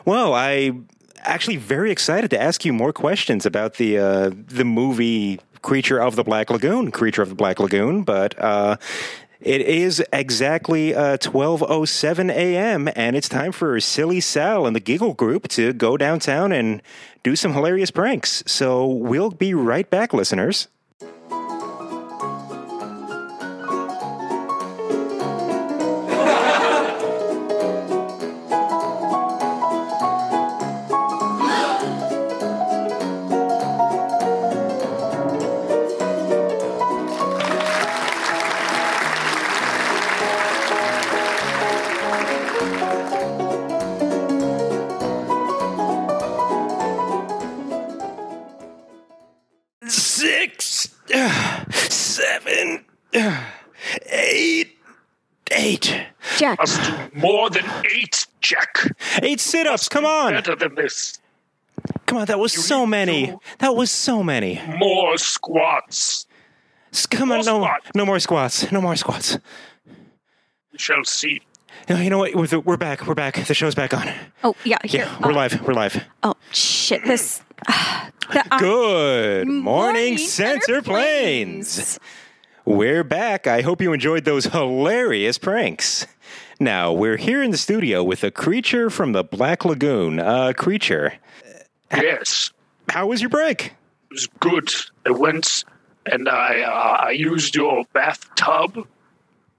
Well, 0.04 0.34
I 0.34 0.73
actually 1.20 1.56
very 1.56 1.90
excited 1.90 2.28
to 2.32 2.40
ask 2.40 2.62
you 2.62 2.75
more 2.75 2.92
questions 2.92 3.46
about 3.46 3.75
the 3.75 3.96
uh, 3.96 4.30
the 4.34 4.66
movie 4.66 5.40
Creature 5.64 6.00
of 6.02 6.14
the 6.14 6.23
Black 6.23 6.50
Lagoon, 6.50 6.90
Creature 6.90 7.23
of 7.23 7.30
the 7.30 7.35
Black 7.35 7.59
Lagoon, 7.59 8.02
but 8.02 8.38
uh, 8.38 8.76
it 9.40 9.62
is 9.62 10.04
exactly 10.12 10.94
uh, 10.94 11.16
12:07 11.16 12.30
a.m. 12.30 12.88
and 12.94 13.16
it's 13.16 13.30
time 13.30 13.50
for 13.50 13.80
Silly 13.80 14.21
Sal 14.21 14.66
and 14.66 14.76
the 14.76 14.80
Giggle 14.80 15.14
Group 15.14 15.49
to 15.49 15.73
go 15.73 15.97
downtown 15.97 16.52
and 16.52 16.83
do 17.23 17.35
some 17.35 17.54
hilarious 17.54 17.90
pranks. 17.90 18.44
So 18.47 18.87
we'll 18.87 19.30
be 19.30 19.54
right 19.54 19.88
back, 19.88 20.12
listeners. 20.12 20.68
Ups. 59.74 59.88
Come 59.88 60.06
on. 60.06 60.32
Better 60.32 60.56
than 60.56 60.74
this. 60.74 61.18
Come 62.06 62.18
on. 62.18 62.26
That 62.26 62.38
was 62.38 62.52
so 62.52 62.87
many. 62.87 63.34
That 63.58 63.76
was 63.76 63.90
so 63.90 64.22
many. 64.22 64.60
More 64.78 65.18
squats. 65.18 66.26
S- 66.92 67.06
Come 67.06 67.32
on. 67.32 67.38
No, 67.44 67.58
squats. 67.60 67.90
no 67.94 68.06
more 68.06 68.18
squats. 68.20 68.72
No 68.72 68.80
more 68.80 68.96
squats. 68.96 69.38
You 70.72 70.78
shall 70.78 71.04
see. 71.04 71.42
No, 71.88 71.96
you 71.96 72.08
know 72.08 72.18
what? 72.18 72.34
We're, 72.34 72.60
we're 72.60 72.76
back. 72.76 73.06
We're 73.06 73.14
back. 73.14 73.44
The 73.46 73.54
show's 73.54 73.74
back 73.74 73.92
on. 73.92 74.08
oh, 74.42 74.54
yeah, 74.64 74.78
here. 74.84 75.04
Yeah, 75.04 75.18
we're 75.20 75.32
live. 75.32 75.60
We're 75.66 75.74
live. 75.74 76.02
Oh, 76.22 76.34
shit, 76.52 77.04
this. 77.04 77.42
the, 77.66 78.44
uh, 78.50 78.58
Good 78.58 79.46
morning, 79.48 79.62
morning, 79.62 80.18
Center 80.18 80.60
Center 80.62 80.82
Plains. 80.82 81.74
Plains. 81.74 81.98
We're 82.64 83.04
back. 83.04 83.46
I 83.46 83.60
hope 83.60 83.82
you 83.82 83.92
enjoyed 83.92 84.24
those 84.24 84.46
hilarious 84.46 85.37
pranks. 85.37 86.06
Now, 86.60 86.92
we're 86.92 87.16
here 87.16 87.42
in 87.42 87.50
the 87.50 87.56
studio 87.58 88.02
with 88.02 88.22
a 88.24 88.30
creature 88.30 88.88
from 88.90 89.12
the 89.12 89.24
Black 89.24 89.64
Lagoon. 89.64 90.18
Uh, 90.20 90.52
creature, 90.56 91.14
Yes, 91.92 92.50
how 92.88 93.06
was 93.06 93.20
your 93.20 93.30
break? 93.30 93.66
it 94.10 94.14
was 94.14 94.26
good. 94.40 94.68
I 95.06 95.10
went 95.10 95.64
and 96.06 96.28
I 96.28 96.60
uh, 96.62 97.06
I 97.06 97.10
used 97.10 97.54
your 97.54 97.84
bathtub, 97.92 98.86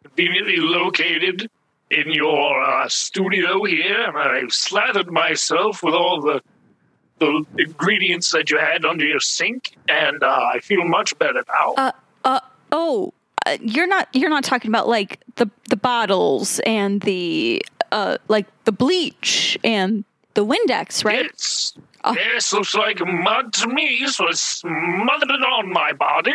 conveniently 0.04 0.58
located 0.58 1.50
in 1.92 2.12
your 2.12 2.62
uh, 2.62 2.88
studio 2.90 3.64
here, 3.64 4.06
and 4.08 4.18
I 4.18 4.42
slathered 4.50 5.10
myself 5.12 5.82
with 5.84 5.94
all 5.94 6.22
the 6.22 6.42
the 7.20 7.46
ingredients 7.58 8.32
that 8.32 8.50
you 8.50 8.58
had 8.58 8.84
under 8.86 9.06
your 9.06 9.22
sink, 9.22 9.78
and 9.88 10.22
uh, 10.22 10.50
I 10.54 10.60
feel 10.60 10.84
much 10.86 11.18
better 11.18 11.44
now. 11.48 11.74
uh, 11.78 11.92
uh, 12.26 12.40
oh, 12.74 13.14
you're 13.62 13.88
not 13.88 14.08
you're 14.14 14.30
not 14.30 14.44
talking 14.44 14.70
about 14.70 14.88
like 14.88 15.20
the 15.36 15.50
the 15.70 15.76
bottles 15.78 16.60
and 16.66 17.02
the 17.02 17.64
uh 17.92 18.18
like 18.28 18.46
the 18.66 18.72
bleach 18.72 19.58
and 19.64 20.04
the 20.34 20.46
Windex, 20.46 21.06
right? 21.06 21.26
Yes. 21.26 21.74
Yes, 22.14 22.54
looks 22.54 22.76
like 22.76 23.00
mud 23.04 23.52
to 23.54 23.68
me, 23.68 24.06
so 24.08 24.28
I 24.28 24.32
smothered 24.34 25.32
on 25.32 25.74
my 25.74 25.92
body. 25.94 26.34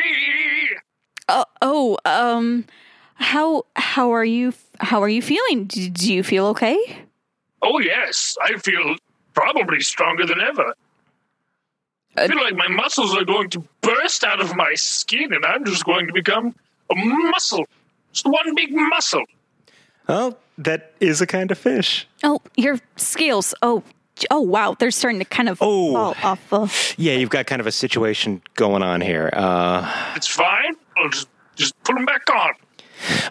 Uh, 1.28 1.44
oh, 1.62 1.96
um, 2.04 2.64
how 3.14 3.64
how 3.76 4.10
are 4.10 4.24
you 4.24 4.52
how 4.80 5.00
are 5.00 5.08
you 5.08 5.22
feeling? 5.22 5.66
Do, 5.66 5.88
do 5.90 6.12
you 6.12 6.24
feel 6.24 6.46
okay? 6.46 6.76
Oh, 7.62 7.78
yes, 7.78 8.36
I 8.42 8.56
feel 8.58 8.96
probably 9.34 9.80
stronger 9.80 10.26
than 10.26 10.40
ever. 10.40 10.74
I 12.16 12.24
Uh, 12.24 12.28
feel 12.28 12.42
like 12.42 12.56
my 12.56 12.66
muscles 12.68 13.14
are 13.16 13.24
going 13.24 13.50
to 13.50 13.62
burst 13.80 14.24
out 14.24 14.40
of 14.40 14.56
my 14.56 14.74
skin, 14.74 15.32
and 15.32 15.44
I'm 15.46 15.64
just 15.64 15.84
going 15.84 16.08
to 16.08 16.12
become 16.12 16.54
a 16.90 16.94
muscle. 16.96 17.66
Just 18.12 18.26
one 18.26 18.54
big 18.54 18.70
muscle. 18.72 19.24
Oh, 20.08 20.36
that 20.58 20.92
is 21.00 21.20
a 21.20 21.26
kind 21.26 21.50
of 21.50 21.58
fish. 21.58 22.06
Oh, 22.24 22.40
your 22.56 22.78
scales. 22.96 23.54
Oh, 23.62 23.82
oh 24.30 24.40
wow, 24.40 24.74
they're 24.78 24.90
starting 24.90 25.20
to 25.20 25.24
kind 25.24 25.48
of 25.48 25.58
Oh. 25.62 25.92
fall 26.14 26.14
off. 26.22 26.52
Uh, 26.52 26.66
Yeah, 26.96 27.14
you've 27.14 27.30
got 27.30 27.46
kind 27.46 27.60
of 27.60 27.66
a 27.66 27.72
situation 27.72 28.42
going 28.54 28.82
on 28.82 29.00
here. 29.00 29.30
Uh, 29.32 30.12
It's 30.16 30.26
fine. 30.26 30.74
I'll 30.96 31.08
just, 31.10 31.28
just 31.56 31.80
put 31.84 31.94
them 31.94 32.04
back 32.04 32.28
on. 32.30 32.52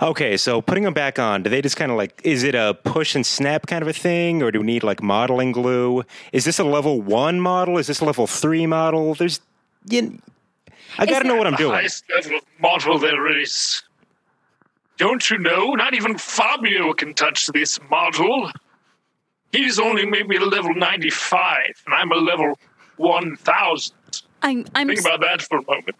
okay, 0.01 0.35
so 0.37 0.61
putting 0.61 0.83
them 0.83 0.93
back 0.93 1.19
on, 1.19 1.43
do 1.43 1.49
they 1.49 1.61
just 1.61 1.75
kind 1.77 1.91
of 1.91 1.97
like, 1.97 2.19
is 2.23 2.43
it 2.43 2.55
a 2.55 2.73
push 2.83 3.13
and 3.13 3.23
snap 3.25 3.67
kind 3.67 3.81
of 3.83 3.87
a 3.87 3.93
thing, 3.93 4.41
or 4.41 4.49
do 4.51 4.59
we 4.61 4.65
need 4.65 4.83
like 4.83 5.03
modeling 5.03 5.51
glue? 5.51 6.03
Is 6.31 6.45
this 6.45 6.57
a 6.57 6.63
level 6.63 7.01
one 7.01 7.39
model? 7.39 7.77
Is 7.77 7.85
this 7.87 7.99
a 7.99 8.05
level 8.05 8.25
three 8.25 8.65
model? 8.65 9.13
There's, 9.13 9.41
you, 9.87 10.17
I 10.99 11.05
got 11.05 11.19
to 11.19 11.27
know 11.27 11.35
what 11.35 11.47
I'm 11.47 11.53
the 11.53 11.57
doing. 11.57 11.71
highest 11.71 12.03
level 12.13 12.37
of 12.37 12.43
model 12.59 12.99
there 12.99 13.39
is. 13.39 13.83
Don't 14.97 15.29
you 15.29 15.37
know? 15.37 15.71
Not 15.71 15.93
even 15.93 16.17
Fabio 16.17 16.93
can 16.93 17.13
touch 17.13 17.47
this 17.47 17.79
model. 17.89 18.51
He's 19.51 19.79
only 19.79 20.05
maybe 20.05 20.35
a 20.35 20.41
level 20.41 20.75
95, 20.75 21.57
and 21.85 21.95
I'm 21.95 22.11
a 22.11 22.15
level 22.15 22.59
1000. 22.97 23.95
I'm 24.41 24.65
I'm 24.75 24.87
Think 24.87 24.99
about 24.99 25.21
that 25.21 25.41
for 25.41 25.59
a 25.59 25.63
moment. 25.63 25.95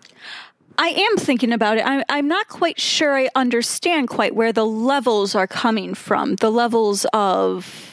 I 0.78 0.90
am 0.90 1.18
thinking 1.18 1.52
about 1.52 1.78
it. 1.78 1.86
I'm 1.86 2.04
I'm 2.10 2.28
not 2.28 2.48
quite 2.48 2.80
sure 2.80 3.18
I 3.18 3.30
understand 3.36 4.10
quite 4.10 4.36
where 4.36 4.54
the 4.54 4.66
levels 4.66 5.36
are 5.36 5.48
coming 5.48 5.94
from. 5.94 6.36
The 6.36 6.52
levels 6.52 7.06
of 7.14 7.86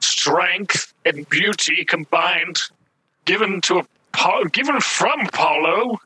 Strength 0.00 0.92
and 1.04 1.28
beauty 1.28 1.84
combined, 1.84 2.60
given 3.24 3.60
to 3.62 3.78
a, 3.80 3.86
Pa- 4.12 4.44
given 4.52 4.80
from 4.80 5.20
Apollo 5.26 6.00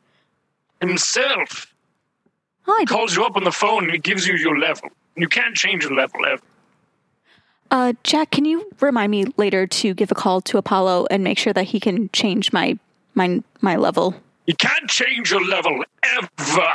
himself. 0.80 1.66
Hi. 2.62 2.84
calls 2.84 3.14
you 3.16 3.24
up 3.24 3.36
on 3.36 3.44
the 3.44 3.52
phone 3.52 3.84
and 3.84 3.92
he 3.92 3.98
gives 3.98 4.26
you 4.26 4.34
your 4.34 4.58
level. 4.58 4.88
You 5.16 5.28
can't 5.28 5.54
change 5.54 5.84
your 5.84 5.94
level 5.94 6.24
ever. 6.26 6.42
Uh, 7.70 7.92
Jack, 8.04 8.30
can 8.32 8.44
you 8.44 8.68
remind 8.80 9.10
me 9.10 9.26
later 9.36 9.66
to 9.66 9.94
give 9.94 10.10
a 10.10 10.14
call 10.14 10.40
to 10.42 10.58
Apollo 10.58 11.06
and 11.10 11.22
make 11.24 11.38
sure 11.38 11.52
that 11.52 11.64
he 11.64 11.80
can 11.80 12.10
change 12.12 12.52
my 12.52 12.78
my 13.14 13.42
my 13.60 13.76
level? 13.76 14.14
You 14.46 14.54
can't 14.54 14.88
change 14.90 15.30
your 15.30 15.44
level 15.44 15.84
ever. 16.02 16.68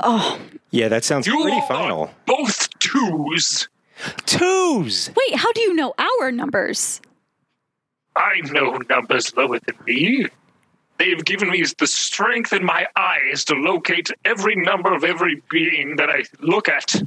Oh, 0.00 0.38
yeah, 0.70 0.88
that 0.88 1.04
sounds 1.04 1.26
You 1.26 1.40
pretty 1.42 1.60
final. 1.68 2.10
both 2.26 2.68
twos. 2.80 3.68
Twos. 4.26 5.10
Wait, 5.16 5.38
how 5.38 5.52
do 5.52 5.60
you 5.62 5.74
know 5.74 5.94
our 5.98 6.30
numbers? 6.30 7.00
I 8.14 8.40
know 8.50 8.78
numbers 8.90 9.34
lower 9.36 9.58
than 9.60 9.76
me. 9.86 10.26
They've 10.98 11.24
given 11.24 11.50
me 11.50 11.64
the 11.78 11.86
strength 11.86 12.52
in 12.52 12.64
my 12.64 12.86
eyes 12.96 13.44
to 13.46 13.54
locate 13.54 14.10
every 14.24 14.56
number 14.56 14.94
of 14.94 15.04
every 15.04 15.42
being 15.50 15.96
that 15.96 16.08
I 16.08 16.24
look 16.40 16.68
at. 16.68 17.02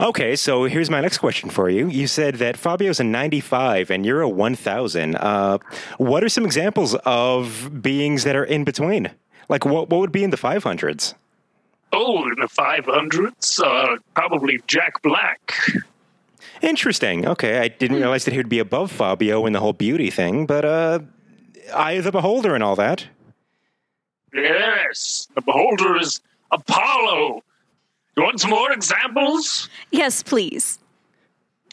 Okay, 0.00 0.36
so 0.36 0.64
here's 0.64 0.88
my 0.88 1.00
next 1.00 1.18
question 1.18 1.50
for 1.50 1.68
you. 1.68 1.88
You 1.88 2.06
said 2.06 2.36
that 2.36 2.56
Fabio's 2.56 3.00
a 3.00 3.04
95 3.04 3.90
and 3.90 4.06
you're 4.06 4.20
a 4.20 4.28
1000. 4.28 5.16
Uh, 5.16 5.58
what 5.98 6.22
are 6.22 6.28
some 6.28 6.44
examples 6.44 6.94
of 7.04 7.82
beings 7.82 8.22
that 8.22 8.36
are 8.36 8.44
in 8.44 8.62
between? 8.62 9.10
Like, 9.48 9.64
what, 9.64 9.90
what 9.90 9.98
would 9.98 10.12
be 10.12 10.22
in 10.22 10.30
the 10.30 10.36
500s? 10.36 11.14
Oh, 11.92 12.22
in 12.22 12.36
the 12.38 12.46
500s, 12.46 13.60
uh, 13.60 13.96
probably 14.14 14.60
Jack 14.68 15.02
Black. 15.02 15.54
Interesting. 16.62 17.26
Okay, 17.26 17.58
I 17.58 17.66
didn't 17.66 17.96
realize 17.96 18.24
that 18.26 18.30
he 18.30 18.36
would 18.36 18.48
be 18.48 18.60
above 18.60 18.92
Fabio 18.92 19.44
in 19.46 19.54
the 19.54 19.60
whole 19.60 19.72
beauty 19.72 20.10
thing, 20.10 20.46
but 20.46 20.64
uh, 20.64 21.00
Eye 21.70 21.92
of 21.92 22.04
the 22.04 22.12
Beholder 22.12 22.54
and 22.54 22.62
all 22.64 22.76
that. 22.76 23.06
Yes, 24.32 25.26
the 25.34 25.40
beholder 25.40 25.98
is 25.98 26.20
Apollo. 26.52 27.42
You 28.16 28.22
want 28.22 28.38
some 28.40 28.50
more 28.50 28.70
examples? 28.72 29.68
Yes, 29.90 30.22
please. 30.22 30.78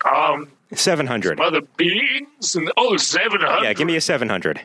Um, 0.06 0.48
700. 0.74 1.40
other 1.40 1.62
beings? 1.78 2.56
And, 2.56 2.72
oh, 2.78 2.98
700. 2.98 3.64
Yeah, 3.64 3.74
give 3.74 3.86
me 3.88 3.96
a 3.96 4.02
700. 4.02 4.62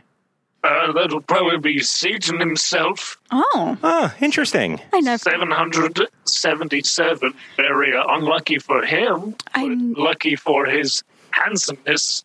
Uh, 0.64 0.92
that'll 0.92 1.20
probably 1.22 1.58
be 1.58 1.80
Satan 1.80 2.38
himself. 2.40 3.18
Oh, 3.30 3.76
Ah, 3.82 4.14
interesting. 4.20 4.80
I 4.92 5.00
know. 5.00 5.16
777. 5.16 7.34
Very 7.56 7.96
uh, 7.96 8.04
unlucky 8.08 8.58
for 8.58 8.82
him. 8.84 9.34
I- 9.54 9.68
but 9.68 9.78
lucky 10.00 10.36
for 10.36 10.66
his 10.66 11.02
handsomeness. 11.32 12.24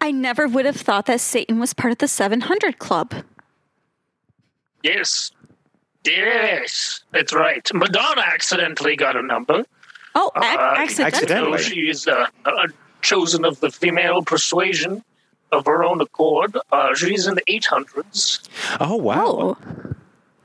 I 0.00 0.10
never 0.10 0.46
would 0.46 0.64
have 0.66 0.76
thought 0.76 1.06
that 1.06 1.20
Satan 1.20 1.58
was 1.58 1.74
part 1.74 1.92
of 1.92 1.98
the 1.98 2.08
700 2.08 2.78
Club. 2.78 3.14
Yes. 4.82 5.30
Yes, 6.06 7.00
that's 7.12 7.34
right. 7.34 7.68
Madonna 7.74 8.22
accidentally 8.22 8.96
got 8.96 9.16
a 9.16 9.22
number. 9.22 9.64
Oh, 10.14 10.30
ac- 10.36 10.46
Uh, 10.46 10.74
accidentally. 10.78 11.06
accidentally. 11.06 11.58
So 11.58 11.68
she's 11.68 12.08
uh, 12.08 12.26
uh, 12.46 12.68
chosen 13.02 13.44
of 13.44 13.60
the 13.60 13.70
female 13.70 14.22
persuasion 14.22 15.04
of 15.52 15.66
her 15.66 15.84
own 15.84 16.00
accord. 16.00 16.56
Uh, 16.72 16.94
she's 16.94 17.26
in 17.26 17.34
the 17.34 17.42
800s. 17.48 18.48
Oh, 18.80 18.96
wow. 18.96 19.56
Oh, 19.58 19.58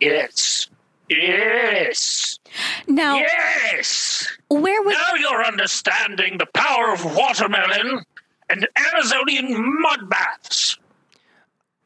Yes. 0.01 0.67
Yes. 1.09 2.39
now 2.87 3.15
Yes. 3.15 4.27
where 4.49 4.81
would 4.81 4.93
Now 4.93 5.13
you're 5.17 5.45
understanding 5.45 6.37
the 6.39 6.45
power 6.47 6.91
of 6.91 7.05
watermelon 7.15 8.03
and 8.53 8.67
Amazonian 8.93 9.81
mud 9.81 10.09
baths. 10.09 10.77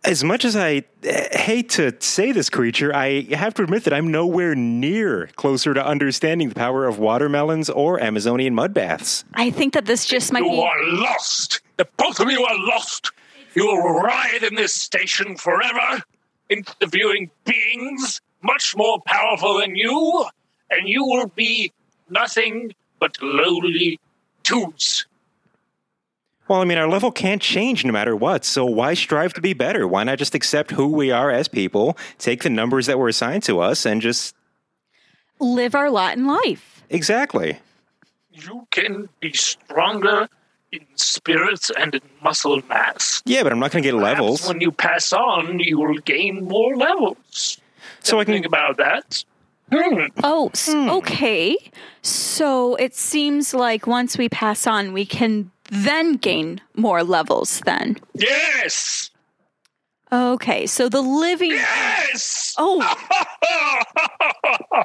As 0.03 0.23
much 0.23 0.45
as 0.45 0.55
I 0.55 0.83
uh, 1.07 1.37
hate 1.37 1.69
to 1.71 1.95
say 1.99 2.31
this, 2.31 2.49
creature, 2.49 2.93
I 2.95 3.21
have 3.33 3.53
to 3.55 3.63
admit 3.63 3.83
that 3.85 3.93
I'm 3.93 4.09
nowhere 4.11 4.53
near 4.55 5.27
closer 5.35 5.73
to 5.73 5.85
understanding 5.85 6.49
the 6.49 6.55
power 6.55 6.85
of 6.85 6.99
watermelons 6.99 7.69
or 7.69 7.99
Amazonian 7.99 8.53
mud 8.53 8.73
baths. 8.73 9.25
I 9.33 9.49
think 9.49 9.73
that 9.73 9.85
this 9.85 10.05
just 10.05 10.31
might 10.31 10.43
You 10.43 10.51
be. 10.51 10.59
are 10.61 10.83
lost. 10.85 11.61
The 11.77 11.87
both 11.97 12.19
of 12.19 12.29
you 12.29 12.43
are 12.43 12.57
lost. 12.67 13.11
You 13.55 13.65
will 13.65 13.99
ride 14.01 14.43
in 14.43 14.55
this 14.55 14.73
station 14.73 15.35
forever, 15.35 16.03
interviewing 16.49 17.31
beings 17.43 18.21
much 18.43 18.75
more 18.77 19.01
powerful 19.05 19.59
than 19.59 19.75
you, 19.75 20.25
and 20.69 20.87
you 20.87 21.03
will 21.03 21.27
be 21.35 21.71
nothing 22.09 22.73
but 22.99 23.17
lowly 23.21 23.99
twos. 24.43 25.06
Well, 26.47 26.61
I 26.61 26.65
mean, 26.65 26.77
our 26.77 26.87
level 26.87 27.11
can't 27.11 27.41
change 27.41 27.83
no 27.83 27.91
matter 27.91 28.15
what, 28.15 28.45
so 28.45 28.63
why 28.65 28.93
strive 28.93 29.33
to 29.33 29.41
be 29.41 29.53
better? 29.53 29.87
Why 29.87 30.03
not 30.03 30.17
just 30.17 30.33
accept 30.33 30.71
who 30.71 30.87
we 30.87 31.11
are 31.11 31.29
as 31.29 31.47
people, 31.47 31.97
take 32.19 32.43
the 32.43 32.49
numbers 32.49 32.85
that 32.85 32.97
were 32.97 33.09
assigned 33.09 33.43
to 33.43 33.59
us, 33.59 33.85
and 33.85 34.01
just. 34.01 34.33
live 35.39 35.75
our 35.75 35.89
lot 35.89 36.15
in 36.17 36.25
life. 36.25 36.83
Exactly. 36.89 37.59
You 38.31 38.65
can 38.71 39.09
be 39.19 39.33
stronger 39.33 40.29
in 40.71 40.85
spirits 40.95 41.69
and 41.77 41.95
in 41.95 42.01
muscle 42.23 42.61
mass. 42.69 43.21
Yeah, 43.25 43.43
but 43.43 43.51
I'm 43.51 43.59
not 43.59 43.71
going 43.71 43.83
to 43.83 43.89
get 43.91 43.97
Perhaps 43.97 44.19
levels. 44.19 44.47
When 44.47 44.61
you 44.61 44.71
pass 44.71 45.11
on, 45.13 45.59
you 45.59 45.79
will 45.79 45.97
gain 45.99 46.45
more 46.45 46.75
levels. 46.75 47.59
So 48.03 48.19
I 48.19 48.25
can 48.25 48.35
Think 48.35 48.45
about 48.45 48.77
that. 48.77 49.23
Hmm. 49.71 50.05
Oh, 50.23 50.49
s- 50.53 50.69
okay. 50.73 51.57
So 52.01 52.75
it 52.75 52.95
seems 52.95 53.53
like 53.53 53.85
once 53.85 54.17
we 54.17 54.29
pass 54.29 54.65
on, 54.65 54.93
we 54.93 55.05
can 55.05 55.51
then 55.69 56.13
gain 56.13 56.61
more 56.75 57.03
levels 57.03 57.61
then. 57.61 57.97
Yes. 58.13 59.09
Okay, 60.11 60.65
so 60.65 60.87
the 60.87 61.01
living. 61.01 61.51
Yes. 61.51 62.55
Oh, 62.57 62.79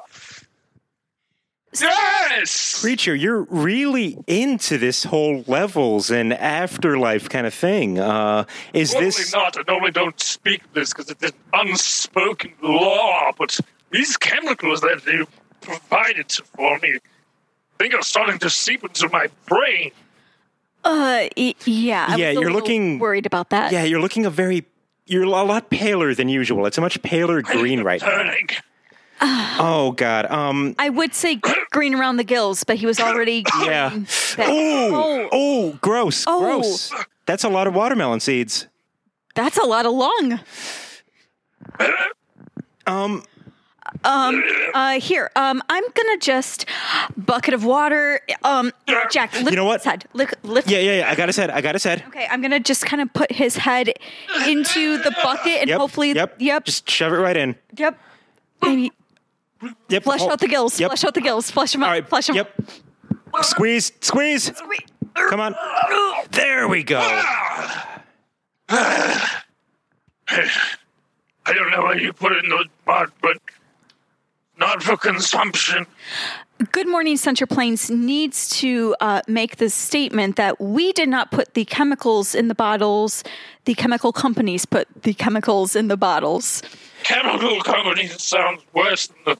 yes. 1.81 2.81
Creature, 2.81 3.15
you're 3.15 3.43
really 3.43 4.19
into 4.27 4.79
this 4.79 5.05
whole 5.05 5.45
levels 5.47 6.11
and 6.11 6.33
afterlife 6.33 7.29
kind 7.29 7.47
of 7.47 7.55
thing. 7.55 7.99
Uh, 7.99 8.45
is 8.75 8.93
Normally 8.93 9.11
this. 9.11 9.33
not. 9.33 9.57
I 9.57 9.63
normally 9.67 9.93
don't 9.93 10.19
speak 10.21 10.63
this 10.73 10.93
because 10.93 11.11
it's 11.11 11.23
an 11.23 11.33
unspoken 11.53 12.53
law. 12.61 13.31
But 13.39 13.59
these 13.91 14.17
chemicals 14.17 14.81
that 14.81 15.03
you 15.07 15.27
provided 15.61 16.31
for 16.57 16.79
me, 16.81 16.95
I 16.95 16.99
think 17.79 17.95
are 17.95 18.03
starting 18.03 18.39
to 18.41 18.51
seep 18.51 18.83
into 18.83 19.09
my 19.11 19.29
brain. 19.47 19.93
Uh, 20.85 21.29
y- 21.37 21.55
yeah. 21.65 22.07
I 22.09 22.17
Yeah, 22.17 22.29
was 22.29 22.35
you're 22.35 22.45
little 22.45 22.59
looking- 22.61 22.99
worried 22.99 23.27
about 23.27 23.51
that. 23.51 23.73
Yeah, 23.73 23.85
you're 23.85 24.01
looking 24.01 24.27
a 24.27 24.31
very. 24.31 24.65
You're 25.07 25.25
a 25.25 25.29
lot 25.29 25.69
paler 25.71 26.15
than 26.15 26.29
usual. 26.29 26.65
It's 26.67 26.79
a 26.79 26.81
much 26.81 27.03
paler 27.03 27.43
green 27.43 27.83
right 27.83 28.01
now. 28.01 28.35
Oh, 29.59 29.93
God. 29.93 30.27
Um. 30.31 30.75
I 30.81 30.89
would 30.89 31.15
say 31.15 31.41
green 31.71 31.95
around 31.95 32.17
the 32.17 32.25
gills, 32.25 32.65
but 32.65 32.77
he 32.77 32.87
was 32.87 32.99
already. 32.99 33.45
Yeah. 33.65 33.91
green. 33.91 34.07
Oh, 34.41 35.29
oh, 35.31 35.79
gross, 35.81 36.25
Oh. 36.27 36.41
gross. 36.41 36.93
That's 37.27 37.45
a 37.45 37.49
lot 37.49 37.67
of 37.69 37.75
watermelon 37.75 38.19
seeds. 38.21 38.67
That's 39.37 39.57
a 39.59 39.65
lot 39.65 39.87
of 39.87 39.93
lung. 39.93 40.41
Um, 42.87 43.23
Um, 44.05 44.43
uh, 44.75 44.99
here, 45.01 45.31
um, 45.37 45.63
I'm 45.69 45.85
gonna 45.95 46.19
just 46.19 46.67
bucket 47.17 47.55
of 47.55 47.65
water. 47.65 48.21
Um, 48.43 48.73
Jack, 49.11 49.33
lift 49.35 49.51
You 49.51 49.57
know 49.57 49.65
what? 49.65 49.81
his 49.81 49.85
head. 49.85 50.05
Lift, 50.13 50.35
lift. 50.45 50.69
yeah, 50.71 50.79
yeah, 50.79 50.99
yeah. 50.99 51.11
I 51.11 51.15
got 51.15 51.29
his 51.29 51.37
head. 51.37 51.51
I 51.51 51.61
got 51.61 51.75
his 51.75 51.85
head. 51.85 52.03
Okay, 52.09 52.27
I'm 52.31 52.41
gonna 52.43 52.61
just 52.61 52.85
kind 52.87 53.01
of 53.03 53.13
put 53.13 53.31
his 53.33 53.57
head 53.57 53.93
into 54.47 54.99
the 54.99 55.15
bucket 55.23 55.61
and 55.61 55.69
Yep. 55.69 55.79
hopefully, 55.79 56.13
Yep. 56.13 56.37
yep, 56.41 56.65
Just 56.65 56.89
shove 56.91 57.13
it 57.13 57.17
right 57.17 57.37
in. 57.37 57.57
yep. 57.77 57.99
Maybe 58.63 58.93
Yep. 59.89 60.03
flush 60.05 60.21
Oh, 60.23 60.31
out 60.33 60.41
the 60.41 60.49
gills. 60.49 60.79
Yep. 60.81 60.89
Flush 60.91 61.05
out 61.05 61.15
the 61.15 61.21
gills. 61.21 61.51
Flush 61.51 61.73
them 61.73 61.83
out. 61.83 61.87
All 61.87 61.93
right. 61.93 62.09
Flush 62.09 62.27
them. 62.27 62.37
Yep. 62.37 62.61
Squeeze, 63.43 63.93
squeeze. 64.01 64.51
Come 65.15 65.41
on. 65.41 65.55
There 66.33 66.67
we 66.69 66.83
go. 66.83 66.99
I 68.69 69.29
don't 71.47 71.71
know 71.71 71.87
how 71.87 71.93
you 71.93 72.13
put 72.13 72.33
it 72.33 72.45
in 72.45 72.51
the 72.51 72.65
mud, 72.87 73.11
but 73.21 73.37
not 74.63 74.83
for 74.83 74.97
consumption. 74.97 75.87
Good 76.71 76.87
Morning 76.87 77.17
Central 77.17 77.49
Plains 77.49 77.91
needs 77.91 78.49
to 78.61 78.95
uh, 79.01 79.21
make 79.27 79.57
the 79.57 79.69
statement 79.69 80.37
that 80.37 80.61
we 80.61 80.93
did 80.93 81.09
not 81.09 81.33
put 81.33 81.55
the 81.55 81.65
chemicals 81.65 82.33
in 82.33 82.47
the 82.47 82.55
bottles. 82.55 83.25
The 83.65 83.75
chemical 83.75 84.13
companies 84.13 84.65
put 84.65 84.87
the 85.03 85.15
chemicals 85.15 85.75
in 85.75 85.89
the 85.89 85.97
bottles. 85.97 86.63
Chemical 87.03 87.61
companies 87.63 88.23
sounds 88.23 88.63
worse 88.73 89.09
than 89.09 89.17
the 89.35 89.37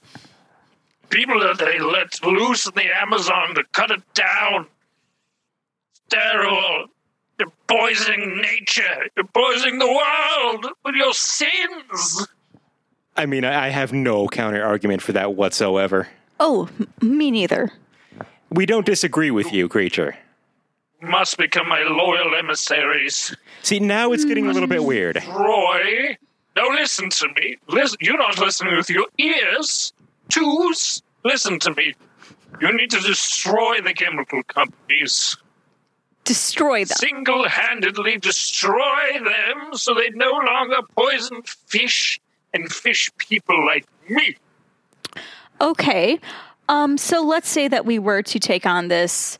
people 1.09 1.39
that 1.39 1.57
they 1.57 1.79
let 1.79 2.21
loose 2.25 2.65
in 2.65 2.73
the 2.75 2.89
Amazon 3.01 3.55
to 3.55 3.63
cut 3.71 3.91
it 3.91 4.01
down. 4.13 4.67
Terrible. 6.09 6.87
You're 7.39 7.53
poisoning 7.67 8.41
nature. 8.41 9.07
You're 9.15 9.27
poisoning 9.27 9.79
the 9.79 9.87
world 9.87 10.65
with 10.83 10.95
your 10.95 11.13
sins. 11.13 12.27
I 13.15 13.25
mean, 13.25 13.45
I 13.45 13.65
I 13.65 13.69
have 13.69 13.93
no 13.93 14.27
counter 14.27 14.63
argument 14.63 15.01
for 15.01 15.13
that 15.13 15.35
whatsoever. 15.35 16.07
Oh, 16.39 16.69
me 17.01 17.31
neither. 17.31 17.71
We 18.49 18.65
don't 18.65 18.85
disagree 18.85 19.31
with 19.31 19.53
you, 19.53 19.67
creature. 19.67 20.15
Must 21.01 21.37
become 21.37 21.67
my 21.67 21.81
loyal 21.81 22.35
emissaries. 22.35 23.35
See, 23.61 23.79
now 23.79 24.13
it's 24.13 24.25
getting 24.25 24.47
a 24.47 24.51
little 24.53 24.69
bit 24.69 24.83
weird. 24.83 25.21
Roy, 25.27 26.17
now 26.55 26.69
listen 26.69 27.09
to 27.09 27.27
me. 27.39 27.57
Listen, 27.67 27.97
you're 27.99 28.17
not 28.17 28.39
listening 28.39 28.77
with 28.77 28.89
your 28.89 29.07
ears. 29.17 29.91
Twos, 30.29 31.01
Listen 31.23 31.59
to 31.59 31.73
me. 31.73 31.93
You 32.61 32.75
need 32.75 32.91
to 32.91 32.99
destroy 32.99 33.81
the 33.81 33.93
chemical 33.93 34.43
companies. 34.43 35.37
Destroy 36.23 36.85
them. 36.85 36.95
Single 36.97 37.47
handedly 37.47 38.17
destroy 38.17 39.19
them 39.19 39.73
so 39.73 39.93
they 39.93 40.09
no 40.11 40.31
longer 40.31 40.77
poison 40.95 41.41
fish 41.67 42.19
and 42.53 42.71
fish 42.71 43.11
people 43.17 43.65
like 43.65 43.85
me. 44.09 44.35
Okay. 45.61 46.19
Um, 46.69 46.97
so 46.97 47.21
let's 47.21 47.49
say 47.49 47.67
that 47.67 47.85
we 47.85 47.99
were 47.99 48.21
to 48.23 48.39
take 48.39 48.65
on 48.65 48.87
this 48.87 49.37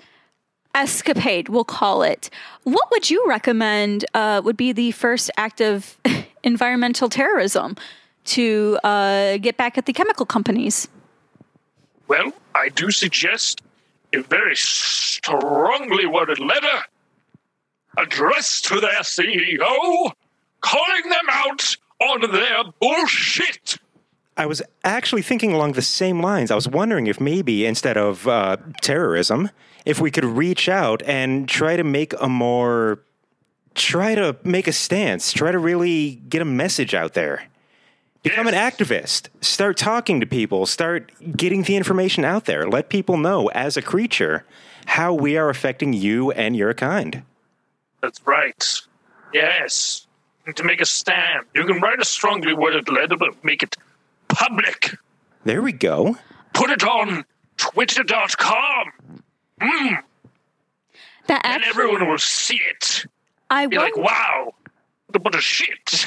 escapade, 0.76 1.50
we'll 1.50 1.64
call 1.64 2.04
it. 2.04 2.30
What 2.64 2.90
would 2.92 3.10
you 3.10 3.24
recommend 3.28 4.06
uh, 4.14 4.42
would 4.44 4.58
be 4.58 4.72
the 4.72 4.92
first 4.92 5.30
act 5.38 5.62
of 5.62 5.98
environmental 6.44 7.10
terrorism 7.10 7.76
to 8.26 8.80
uh, 8.84 9.38
get 9.38 9.58
back 9.58 9.78
at 9.78 9.86
the 9.86 9.94
chemical 9.94 10.26
companies? 10.26 10.88
Well, 12.08 12.34
I 12.56 12.70
do 12.70 12.92
suggest 12.92 13.62
a 14.14 14.22
very 14.22 14.56
strongly 14.56 16.06
worded 16.06 16.40
letter 16.40 16.84
addressed 17.98 18.66
to 18.66 18.80
their 18.80 19.02
CEO, 19.02 20.12
calling 20.62 21.10
them 21.10 21.26
out 21.30 21.76
on 22.10 22.32
their 22.32 22.64
bullshit. 22.80 23.78
I 24.36 24.46
was 24.46 24.62
actually 24.84 25.22
thinking 25.22 25.54
along 25.54 25.74
the 25.74 25.82
same 25.82 26.22
lines. 26.22 26.50
I 26.50 26.56
was 26.56 26.68
wondering 26.68 27.08
if 27.08 27.22
maybe 27.22 27.66
instead 27.66 27.98
of 27.98 28.28
uh, 28.28 28.58
terrorism, 28.82 29.50
if 29.86 30.02
we 30.02 30.10
could 30.10 30.26
reach 30.26 30.68
out 30.68 31.04
and 31.04 31.48
try 31.48 31.76
to 31.76 31.84
make 31.84 32.14
a 32.20 32.28
more, 32.28 33.00
try 33.76 34.16
to 34.16 34.36
make 34.44 34.68
a 34.68 34.74
stance, 34.74 35.32
try 35.34 35.52
to 35.52 35.60
really 35.60 36.16
get 36.30 36.42
a 36.42 36.46
message 36.46 36.94
out 36.94 37.14
there. 37.14 37.44
Become 38.24 38.48
an 38.48 38.54
activist. 38.54 39.28
Start 39.42 39.76
talking 39.76 40.22
to 40.22 40.26
people. 40.26 40.66
Start 40.66 41.12
getting 41.36 41.64
the 41.64 41.76
information 41.76 42.24
out 42.24 42.46
there. 42.46 42.68
Let 42.68 42.88
people 42.88 43.18
know, 43.18 43.48
as 43.50 43.76
a 43.76 43.82
creature, 43.82 44.46
how 44.86 45.14
we 45.14 45.36
are 45.38 45.50
affecting 45.50 45.92
you 45.92 46.32
and 46.32 46.56
your 46.56 46.74
kind. 46.74 47.24
That's 48.02 48.26
right. 48.26 48.82
Yes. 49.34 50.03
And 50.46 50.56
to 50.58 50.64
make 50.64 50.82
a 50.82 50.86
stand. 50.86 51.46
You 51.56 51.66
can 51.66 51.80
write 51.80 52.00
a 52.02 52.06
strongly 52.06 52.54
worded 52.54 52.90
letter, 52.90 53.16
but 53.16 53.44
make 53.46 53.64
it 53.64 53.78
public. 54.28 54.92
There 55.46 55.62
we 55.62 55.72
go. 55.72 56.18
Put 56.54 56.70
it 56.70 56.84
on 56.84 57.24
twitter.com. 57.58 58.92
Mm, 59.62 59.98
That 61.28 61.42
and 61.46 61.64
everyone 61.64 62.08
will 62.10 62.18
see 62.18 62.60
it. 62.70 63.06
I 63.50 63.66
will. 63.66 63.70
Be 63.72 63.78
like, 63.78 63.96
wow, 63.98 64.54
what 65.08 65.16
a 65.16 65.20
bunch 65.20 65.36
of 65.36 65.44
shit. 65.44 65.90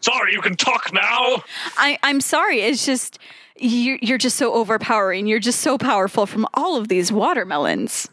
Sorry, 0.00 0.32
you 0.32 0.40
can 0.40 0.56
talk 0.56 0.90
now. 0.94 1.42
I, 1.76 1.98
I'm 2.02 2.22
sorry. 2.22 2.60
It's 2.60 2.86
just 2.86 3.18
you're, 3.58 3.98
you're 4.00 4.16
just 4.16 4.36
so 4.38 4.54
overpowering. 4.54 5.26
You're 5.26 5.38
just 5.40 5.60
so 5.60 5.76
powerful 5.76 6.24
from 6.24 6.46
all 6.54 6.76
of 6.78 6.88
these 6.88 7.12
watermelons. 7.12 8.08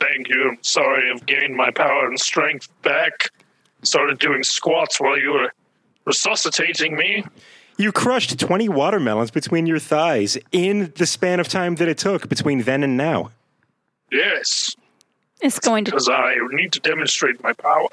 Thank 0.00 0.28
you. 0.28 0.48
I'm 0.50 0.58
sorry 0.62 1.08
I've 1.14 1.24
gained 1.26 1.54
my 1.56 1.70
power 1.70 2.06
and 2.08 2.18
strength 2.18 2.68
back. 2.82 3.30
Started 3.82 4.18
doing 4.18 4.42
squats 4.42 5.00
while 5.00 5.18
you 5.18 5.32
were 5.32 5.52
resuscitating 6.04 6.96
me. 6.96 7.24
You 7.76 7.92
crushed 7.92 8.38
20 8.38 8.68
watermelons 8.68 9.30
between 9.30 9.66
your 9.66 9.78
thighs 9.78 10.36
in 10.50 10.92
the 10.96 11.06
span 11.06 11.38
of 11.38 11.48
time 11.48 11.76
that 11.76 11.86
it 11.88 11.98
took 11.98 12.28
between 12.28 12.62
then 12.62 12.82
and 12.82 12.96
now. 12.96 13.30
Yes, 14.10 14.74
It's 15.40 15.60
going 15.60 15.84
to 15.84 15.90
because 15.92 16.08
I 16.08 16.34
need 16.52 16.72
to 16.72 16.80
demonstrate 16.80 17.40
my 17.42 17.52
power. 17.52 17.88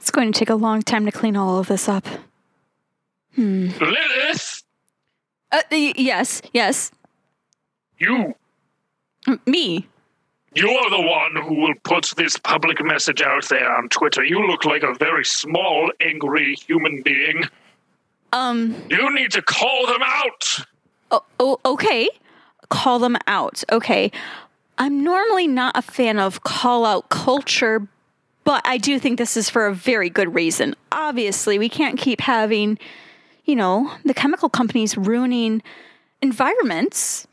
it's 0.00 0.10
going 0.10 0.32
to 0.32 0.38
take 0.38 0.48
a 0.50 0.54
long 0.54 0.80
time 0.82 1.04
to 1.04 1.12
clean 1.12 1.36
all 1.36 1.58
of 1.58 1.66
this 1.68 1.88
up. 1.88 2.06
Hmm. 3.34 3.68
Lilith, 3.80 4.62
Uh, 5.50 5.62
y- 5.70 5.92
yes, 5.96 6.40
yes, 6.54 6.90
you, 7.98 8.34
M- 9.26 9.40
me. 9.46 9.86
You're 10.54 10.90
the 10.90 11.00
one 11.00 11.36
who 11.44 11.54
will 11.54 11.74
put 11.82 12.12
this 12.16 12.36
public 12.36 12.84
message 12.84 13.22
out 13.22 13.48
there 13.48 13.74
on 13.74 13.88
Twitter. 13.88 14.24
You 14.24 14.46
look 14.46 14.64
like 14.64 14.82
a 14.82 14.94
very 14.94 15.24
small, 15.24 15.90
angry 16.00 16.54
human 16.54 17.02
being. 17.02 17.44
Um. 18.32 18.74
You 18.90 19.14
need 19.14 19.32
to 19.32 19.42
call 19.42 19.86
them 19.86 20.02
out. 20.02 20.66
Oh, 21.10 21.22
oh, 21.38 21.60
okay. 21.64 22.08
Call 22.68 22.98
them 22.98 23.16
out. 23.26 23.62
Okay. 23.70 24.10
I'm 24.78 25.04
normally 25.04 25.46
not 25.46 25.76
a 25.76 25.82
fan 25.82 26.18
of 26.18 26.42
call 26.42 26.86
out 26.86 27.10
culture, 27.10 27.86
but 28.44 28.62
I 28.64 28.78
do 28.78 28.98
think 28.98 29.18
this 29.18 29.36
is 29.36 29.50
for 29.50 29.66
a 29.66 29.74
very 29.74 30.10
good 30.10 30.34
reason. 30.34 30.74
Obviously, 30.90 31.58
we 31.58 31.68
can't 31.68 31.98
keep 31.98 32.20
having, 32.20 32.78
you 33.44 33.54
know, 33.54 33.92
the 34.04 34.14
chemical 34.14 34.48
companies 34.48 34.96
ruining 34.96 35.62
environments. 36.22 37.26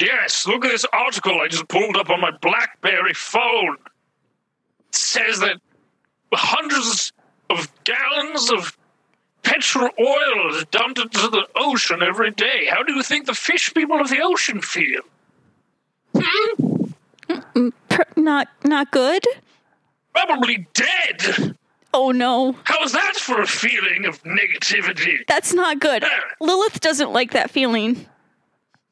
Yes, 0.00 0.46
look 0.46 0.64
at 0.64 0.70
this 0.70 0.84
article 0.92 1.40
I 1.40 1.48
just 1.48 1.68
pulled 1.68 1.96
up 1.96 2.10
on 2.10 2.20
my 2.20 2.30
Blackberry 2.42 3.14
phone. 3.14 3.76
It 4.88 4.94
says 4.94 5.40
that 5.40 5.56
hundreds 6.32 7.12
of 7.50 7.68
gallons 7.84 8.50
of 8.50 8.76
petrol 9.42 9.90
oil 10.00 10.54
is 10.56 10.64
dumped 10.70 10.98
into 10.98 11.28
the 11.28 11.46
ocean 11.56 12.02
every 12.02 12.30
day. 12.32 12.66
How 12.68 12.82
do 12.82 12.92
you 12.94 13.02
think 13.02 13.26
the 13.26 13.34
fish 13.34 13.72
people 13.74 14.00
of 14.00 14.08
the 14.10 14.20
ocean 14.20 14.60
feel? 14.60 15.02
Hmm? 16.16 17.68
Pr- 17.88 18.02
not 18.16 18.48
not 18.64 18.90
good. 18.90 19.24
Probably 20.14 20.66
dead. 20.74 21.56
Oh 21.92 22.10
no, 22.10 22.56
How's 22.64 22.90
that 22.92 23.14
for 23.14 23.40
a 23.40 23.46
feeling 23.46 24.04
of 24.06 24.20
negativity? 24.24 25.18
that's 25.28 25.52
not 25.54 25.78
good. 25.78 26.04
Lilith 26.40 26.80
doesn't 26.80 27.12
like 27.12 27.30
that 27.32 27.50
feeling. 27.50 28.06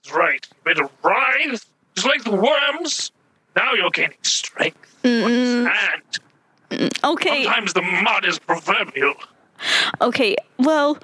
That's 0.03 0.17
right. 0.17 0.47
You 0.51 0.75
better 0.75 0.88
writhe, 1.03 1.65
just 1.95 2.07
like 2.07 2.25
the 2.25 2.33
worms. 2.33 3.12
Now 3.55 3.75
you're 3.75 3.91
gaining 3.91 4.17
strength. 4.23 4.79
And 5.05 5.69
Okay, 7.05 7.45
sometimes 7.45 7.73
the 7.75 7.83
mud 7.83 8.25
is 8.25 8.38
proverbial. 8.38 9.15
okay. 10.01 10.37
Well, 10.59 10.99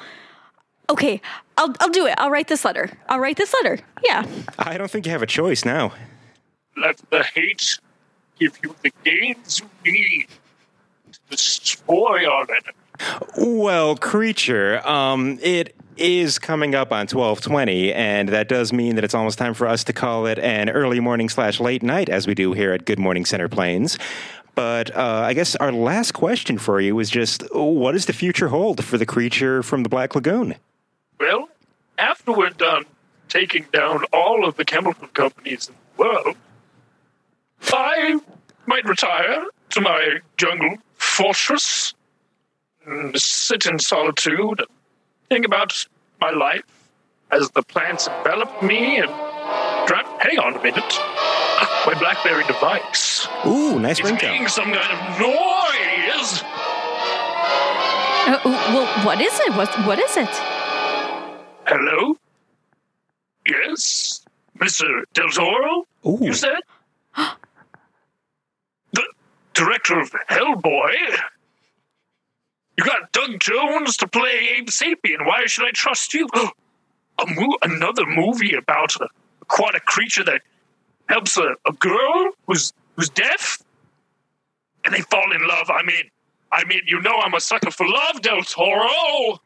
okay. 0.89 1.21
I'll 1.59 1.75
I'll 1.81 1.91
do 1.91 2.07
it. 2.07 2.15
I'll 2.19 2.31
write 2.31 2.49
this 2.49 2.65
letter. 2.65 2.91
I'll 3.09 3.21
write 3.21 3.37
this 3.37 3.53
letter. 3.63 3.79
Yeah. 4.03 4.25
I 4.59 4.79
don't 4.79 4.91
think 4.91 5.05
you 5.07 5.13
have 5.13 5.23
a 5.23 5.27
choice 5.27 5.65
now. 5.65 5.93
Let 6.77 6.97
the 7.11 7.23
hate 7.23 7.79
give 8.39 8.59
you 8.63 8.75
the 8.83 8.91
gains 9.05 9.61
you 9.85 9.93
need 9.93 10.29
to 11.13 11.19
destroy 11.31 12.27
our 12.29 12.47
enemy. 12.51 12.75
Well, 13.59 13.95
creature, 13.97 14.81
um, 14.89 15.39
it 15.43 15.75
is 15.99 16.39
coming 16.39 16.75
up 16.75 16.93
on 16.93 17.07
1220, 17.07 17.93
and 17.93 18.29
that 18.29 18.49
does 18.49 18.73
mean 18.73 18.95
that 18.95 19.05
it's 19.05 19.15
almost 19.15 19.39
time 19.39 19.55
for 19.55 19.67
us 19.67 19.85
to 19.85 19.93
call 19.93 20.27
it 20.27 20.39
an 20.39 20.71
early 20.71 21.01
morning 21.01 21.29
slash 21.29 21.61
late 21.61 21.83
night, 21.83 22.09
as 22.09 22.27
we 22.27 22.35
do 22.35 22.53
here 22.53 22.73
at 22.73 22.85
Good 22.85 22.99
Morning 22.99 23.25
Center 23.25 23.49
Plains. 23.49 23.99
But 24.55 24.95
uh, 24.97 25.23
I 25.25 25.35
guess 25.35 25.55
our 25.57 25.71
last 25.71 26.13
question 26.13 26.59
for 26.59 26.81
you 26.81 26.99
is 26.99 27.11
just 27.11 27.43
what 27.55 27.93
does 27.93 28.07
the 28.07 28.13
future 28.13 28.49
hold 28.49 28.85
for 28.85 28.99
the 28.99 29.07
creature 29.07 29.63
from 29.63 29.85
the 29.85 29.89
Black 29.89 30.15
Lagoon? 30.15 30.57
Well, 31.21 31.49
after 31.99 32.33
we're 32.33 32.51
done 32.51 32.85
taking 33.29 33.67
down 33.73 34.05
all 34.13 34.47
of 34.49 34.57
the 34.57 34.65
chemical 34.65 35.07
companies 35.09 35.69
in 35.69 35.75
the 35.97 36.03
world, 36.03 36.37
I 37.73 38.19
might 38.67 38.85
retire 38.85 39.45
to 39.71 39.81
my 39.81 40.19
jungle 40.37 40.77
fortress 40.97 41.95
and 42.87 43.19
sit 43.21 43.67
in 43.67 43.79
solitude 43.79 44.61
and 44.61 44.69
think 45.29 45.45
about 45.45 45.87
my 46.21 46.31
life 46.31 46.63
as 47.31 47.51
the 47.51 47.63
plants 47.63 48.07
envelop 48.09 48.63
me 48.63 48.99
and 48.99 49.09
dra- 49.87 50.05
hang 50.21 50.39
on 50.39 50.55
a 50.57 50.63
minute. 50.63 50.99
My 51.87 51.95
BlackBerry 51.99 52.45
device 52.47 53.27
Ooh, 53.47 53.79
nice 53.79 53.99
is 54.01 54.13
making 54.13 54.29
ringtone. 54.29 54.51
some 54.51 54.73
kind 54.73 54.93
of 54.93 55.21
noise. 55.21 56.43
Uh, 58.31 58.39
well, 58.45 59.05
what 59.07 59.21
is 59.21 59.39
it? 59.41 59.55
What 59.55 59.69
what 59.87 59.99
is 59.99 60.17
it? 60.17 60.29
Hello? 61.67 62.17
Yes? 63.47 64.25
Mr. 64.59 65.05
Del 65.15 65.29
Toro? 65.31 65.87
Ooh. 66.07 66.19
You 66.21 66.35
said? 66.35 66.61
the 68.93 69.05
director 69.55 69.99
of 69.99 70.11
Hellboy? 70.29 70.95
You 72.79 72.85
got 72.85 73.11
Doug 73.11 73.41
Jones 73.41 73.97
to 73.97 74.07
play 74.07 74.57
Abe 74.57 74.69
Sapien. 74.69 75.27
Why 75.27 75.47
should 75.47 75.67
I 75.67 75.73
trust 75.73 76.15
you? 76.15 76.29
A 77.21 77.27
mo- 77.27 77.59
another 77.63 78.07
movie 78.07 78.55
about 78.55 78.95
a 79.01 79.09
aquatic 79.43 79.85
creature 79.87 80.23
that 80.23 80.41
helps 81.09 81.37
a, 81.37 81.57
a 81.67 81.73
girl 81.73 82.31
who's 82.47 82.73
who's 82.95 83.09
deaf? 83.09 83.59
And 84.85 84.95
they 84.95 85.01
fall 85.01 85.33
in 85.33 85.45
love. 85.49 85.69
I 85.69 85.83
mean, 85.83 86.05
I 86.53 86.65
mean, 86.67 86.83
you 86.87 87.01
know 87.01 87.17
I'm 87.17 87.35
a 87.35 87.41
sucker 87.41 87.73
for 87.73 87.89
love, 87.89 88.23
Del 88.23 88.43
Toro. 88.43 89.41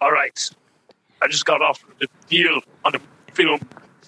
All 0.00 0.10
right. 0.10 0.50
I 1.20 1.28
just 1.28 1.44
got 1.44 1.60
off 1.60 1.84
a 2.00 2.06
deal 2.30 2.62
on 2.86 2.94
a 2.94 3.00
film 3.34 3.60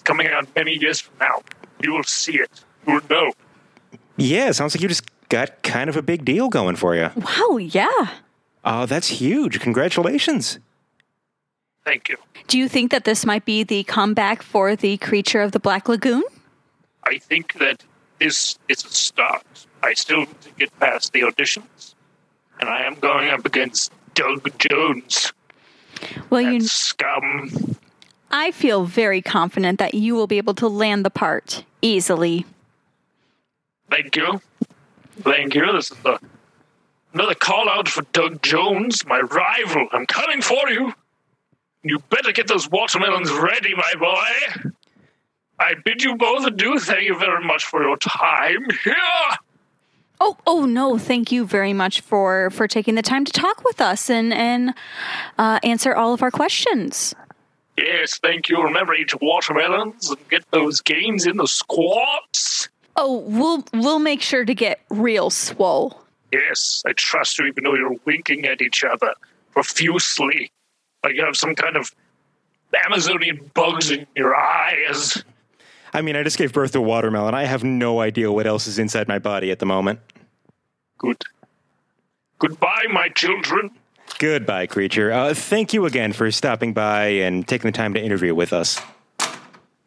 coming 0.03 0.25
out 0.29 0.47
many 0.55 0.73
years 0.73 0.99
from 1.01 1.13
now. 1.19 1.43
You 1.83 1.93
will 1.93 2.03
see 2.03 2.39
it. 2.39 2.65
You 2.87 2.93
will 2.93 3.07
know. 3.11 3.33
Yeah, 4.17 4.51
sounds 4.53 4.73
like 4.73 4.81
you 4.81 4.87
just 4.87 5.03
got 5.29 5.61
kind 5.61 5.87
of 5.87 5.95
a 5.97 6.01
big 6.01 6.25
deal 6.25 6.49
going 6.49 6.77
for 6.77 6.95
you. 6.95 7.11
Wow. 7.15 7.57
Yeah. 7.57 8.09
Oh, 8.63 8.85
that's 8.85 9.07
huge. 9.07 9.59
Congratulations. 9.59 10.59
Thank 11.83 12.09
you. 12.09 12.17
Do 12.47 12.57
you 12.57 12.67
think 12.67 12.91
that 12.91 13.05
this 13.05 13.25
might 13.25 13.45
be 13.45 13.63
the 13.63 13.83
comeback 13.83 14.43
for 14.43 14.75
the 14.75 14.97
creature 14.97 15.41
of 15.41 15.51
the 15.51 15.59
Black 15.59 15.89
Lagoon? 15.89 16.23
I 17.03 17.17
think 17.17 17.53
that 17.53 17.83
this 18.19 18.59
is 18.67 18.85
a 18.85 18.89
start. 18.89 19.65
I 19.81 19.93
still 19.95 20.19
need 20.19 20.41
to 20.41 20.49
get 20.59 20.79
past 20.79 21.11
the 21.11 21.21
auditions, 21.21 21.95
and 22.59 22.69
I 22.69 22.83
am 22.83 22.95
going 22.95 23.29
up 23.29 23.45
against 23.45 23.91
Doug 24.13 24.47
Jones. 24.59 25.33
Well, 26.29 26.41
you 26.41 26.61
scum. 26.61 27.75
I 28.29 28.51
feel 28.51 28.85
very 28.85 29.21
confident 29.21 29.79
that 29.79 29.95
you 29.95 30.13
will 30.13 30.27
be 30.27 30.37
able 30.37 30.53
to 30.55 30.67
land 30.67 31.03
the 31.03 31.09
part 31.09 31.63
easily. 31.81 32.45
Thank 33.89 34.15
you. 34.15 34.41
Thank 35.21 35.55
you. 35.55 35.71
This 35.73 35.91
is 35.91 35.97
the, 35.97 36.19
another 37.13 37.35
call 37.35 37.69
out 37.69 37.87
for 37.87 38.03
Doug 38.13 38.41
Jones, 38.41 39.05
my 39.05 39.19
rival. 39.19 39.87
I'm 39.91 40.05
coming 40.05 40.41
for 40.41 40.69
you. 40.69 40.93
You 41.83 41.99
better 42.09 42.31
get 42.31 42.47
those 42.47 42.69
watermelons 42.69 43.31
ready, 43.31 43.73
my 43.75 43.93
boy. 43.97 44.71
I 45.59 45.75
bid 45.85 46.03
you 46.03 46.15
both 46.15 46.45
adieu. 46.45 46.79
Thank 46.79 47.07
you 47.07 47.17
very 47.17 47.43
much 47.43 47.65
for 47.65 47.83
your 47.83 47.97
time 47.97 48.65
here. 48.83 48.95
Oh, 50.19 50.37
oh 50.45 50.65
no! 50.65 50.99
Thank 50.99 51.31
you 51.31 51.45
very 51.45 51.73
much 51.73 52.01
for 52.01 52.51
for 52.51 52.67
taking 52.67 52.93
the 52.93 53.01
time 53.01 53.25
to 53.25 53.31
talk 53.31 53.63
with 53.63 53.81
us 53.81 54.07
and 54.09 54.31
and 54.31 54.75
uh, 55.39 55.59
answer 55.63 55.95
all 55.95 56.13
of 56.13 56.21
our 56.21 56.29
questions. 56.29 57.15
Yes, 57.75 58.19
thank 58.19 58.47
you. 58.47 58.61
Remember, 58.61 58.93
eat 58.93 59.19
watermelons 59.19 60.11
and 60.11 60.29
get 60.29 60.43
those 60.51 60.81
gains 60.81 61.25
in 61.25 61.37
the 61.37 61.47
squats. 61.47 62.69
Oh, 62.95 63.19
we'll 63.19 63.65
we'll 63.73 63.99
make 63.99 64.21
sure 64.21 64.45
to 64.45 64.53
get 64.53 64.81
real 64.89 65.31
swole. 65.31 66.00
Yes, 66.31 66.83
I 66.85 66.93
trust 66.93 67.39
you, 67.39 67.45
even 67.45 67.63
though 67.63 67.75
you're 67.75 67.97
winking 68.05 68.45
at 68.45 68.61
each 68.61 68.83
other 68.83 69.13
profusely, 69.51 70.51
like 71.03 71.15
you 71.15 71.25
have 71.25 71.35
some 71.35 71.55
kind 71.55 71.75
of 71.75 71.93
Amazonian 72.85 73.51
bugs 73.53 73.91
in 73.91 74.07
your 74.15 74.35
eyes. 74.35 75.23
I 75.93 76.01
mean, 76.01 76.15
I 76.15 76.23
just 76.23 76.37
gave 76.37 76.53
birth 76.53 76.71
to 76.71 76.77
a 76.77 76.81
watermelon. 76.81 77.35
I 77.35 77.43
have 77.43 77.63
no 77.63 77.99
idea 77.99 78.31
what 78.31 78.47
else 78.47 78.65
is 78.67 78.79
inside 78.79 79.07
my 79.07 79.19
body 79.19 79.51
at 79.51 79.59
the 79.59 79.65
moment. 79.65 79.99
Good. 80.97 81.21
Goodbye, 82.39 82.85
my 82.91 83.09
children. 83.09 83.71
Goodbye, 84.17 84.67
creature. 84.67 85.11
Uh, 85.11 85.33
thank 85.33 85.73
you 85.73 85.85
again 85.85 86.13
for 86.13 86.31
stopping 86.31 86.73
by 86.73 87.07
and 87.07 87.47
taking 87.47 87.69
the 87.69 87.75
time 87.75 87.93
to 87.93 88.01
interview 88.01 88.33
with 88.33 88.53
us. 88.53 88.79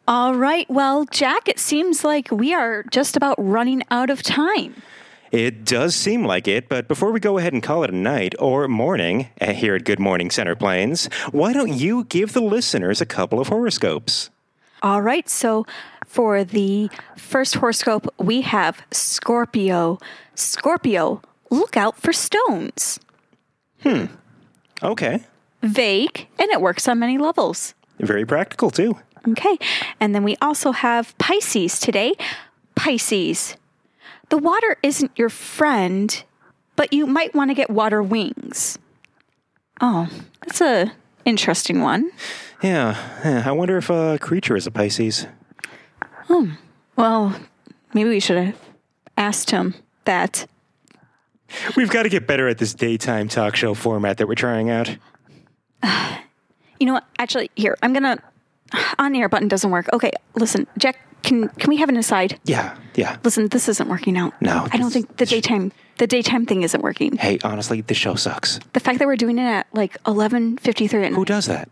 All 0.07 0.35
right. 0.35 0.69
Well, 0.69 1.05
Jack, 1.05 1.47
it 1.47 1.57
seems 1.57 2.03
like 2.03 2.29
we 2.29 2.53
are 2.53 2.83
just 2.91 3.17
about 3.17 3.35
running 3.39 3.81
out 3.89 4.11
of 4.11 4.21
time. 4.21 4.75
It 5.31 5.65
does 5.65 5.95
seem 5.95 6.23
like 6.25 6.47
it, 6.47 6.69
but 6.69 6.87
before 6.87 7.11
we 7.11 7.19
go 7.19 7.37
ahead 7.37 7.53
and 7.53 7.63
call 7.63 7.83
it 7.83 7.89
a 7.89 7.95
night 7.95 8.35
or 8.39 8.67
morning 8.67 9.29
uh, 9.41 9.53
here 9.53 9.75
at 9.75 9.83
Good 9.83 9.99
Morning 9.99 10.29
Center 10.29 10.55
Plains, 10.55 11.09
why 11.31 11.51
don't 11.51 11.73
you 11.73 12.05
give 12.05 12.33
the 12.33 12.41
listeners 12.41 13.01
a 13.01 13.05
couple 13.05 13.39
of 13.39 13.47
horoscopes? 13.47 14.29
All 14.83 15.01
right. 15.01 15.27
So 15.27 15.65
for 16.05 16.43
the 16.43 16.89
first 17.17 17.55
horoscope, 17.55 18.07
we 18.17 18.41
have 18.41 18.81
Scorpio. 18.91 19.97
Scorpio, 20.35 21.21
look 21.49 21.75
out 21.75 21.97
for 21.97 22.13
stones. 22.13 22.99
Hmm. 23.81 24.05
Okay. 24.83 25.23
Vague, 25.63 26.27
and 26.37 26.51
it 26.51 26.61
works 26.61 26.87
on 26.87 26.99
many 26.99 27.17
levels. 27.17 27.73
Very 27.99 28.25
practical, 28.25 28.69
too. 28.69 28.97
Okay. 29.27 29.57
And 29.99 30.13
then 30.13 30.23
we 30.23 30.37
also 30.41 30.71
have 30.71 31.17
Pisces 31.17 31.79
today. 31.79 32.13
Pisces. 32.75 33.55
The 34.29 34.37
water 34.37 34.77
isn't 34.83 35.11
your 35.15 35.29
friend, 35.29 36.23
but 36.75 36.93
you 36.93 37.05
might 37.05 37.33
want 37.35 37.51
to 37.51 37.55
get 37.55 37.69
water 37.69 38.01
wings. 38.01 38.77
Oh, 39.81 40.09
that's 40.41 40.61
a 40.61 40.91
interesting 41.25 41.81
one. 41.81 42.11
Yeah, 42.61 42.95
yeah. 43.23 43.43
I 43.45 43.51
wonder 43.51 43.77
if 43.77 43.89
a 43.89 44.17
creature 44.19 44.55
is 44.55 44.65
a 44.65 44.71
Pisces. 44.71 45.27
Hmm, 46.27 46.51
well, 46.95 47.35
maybe 47.93 48.09
we 48.09 48.19
should 48.19 48.37
have 48.37 48.59
asked 49.17 49.51
him 49.51 49.75
that. 50.05 50.47
We've 51.75 51.89
got 51.91 52.03
to 52.03 52.09
get 52.09 52.25
better 52.25 52.47
at 52.47 52.57
this 52.57 52.73
daytime 52.73 53.27
talk 53.27 53.55
show 53.55 53.73
format 53.73 54.17
that 54.17 54.27
we're 54.27 54.35
trying 54.35 54.69
out. 54.69 54.97
You 56.77 56.87
know 56.87 56.93
what? 56.93 57.05
Actually, 57.17 57.49
here, 57.55 57.77
I'm 57.81 57.93
gonna 57.93 58.21
on 58.97 59.15
air 59.15 59.29
button 59.29 59.47
doesn't 59.47 59.71
work. 59.71 59.87
Okay, 59.93 60.11
listen, 60.35 60.67
Jack, 60.77 60.99
can 61.23 61.49
can 61.49 61.69
we 61.69 61.77
have 61.77 61.89
an 61.89 61.97
aside? 61.97 62.39
Yeah, 62.45 62.77
yeah. 62.95 63.17
Listen, 63.23 63.47
this 63.47 63.67
isn't 63.67 63.89
working 63.89 64.17
out. 64.17 64.39
No, 64.41 64.67
I 64.71 64.77
don't 64.77 64.91
think 64.91 65.17
the 65.17 65.25
daytime 65.25 65.71
the 65.97 66.07
daytime 66.07 66.45
thing 66.45 66.63
isn't 66.63 66.81
working. 66.81 67.17
Hey, 67.17 67.39
honestly, 67.43 67.81
the 67.81 67.93
show 67.93 68.15
sucks. 68.15 68.59
The 68.73 68.79
fact 68.79 68.99
that 68.99 69.07
we're 69.07 69.15
doing 69.15 69.37
it 69.37 69.43
at 69.43 69.67
like 69.73 70.01
11:53 70.03 71.05
at 71.05 71.13
Who 71.13 71.25
does 71.25 71.45
that? 71.45 71.69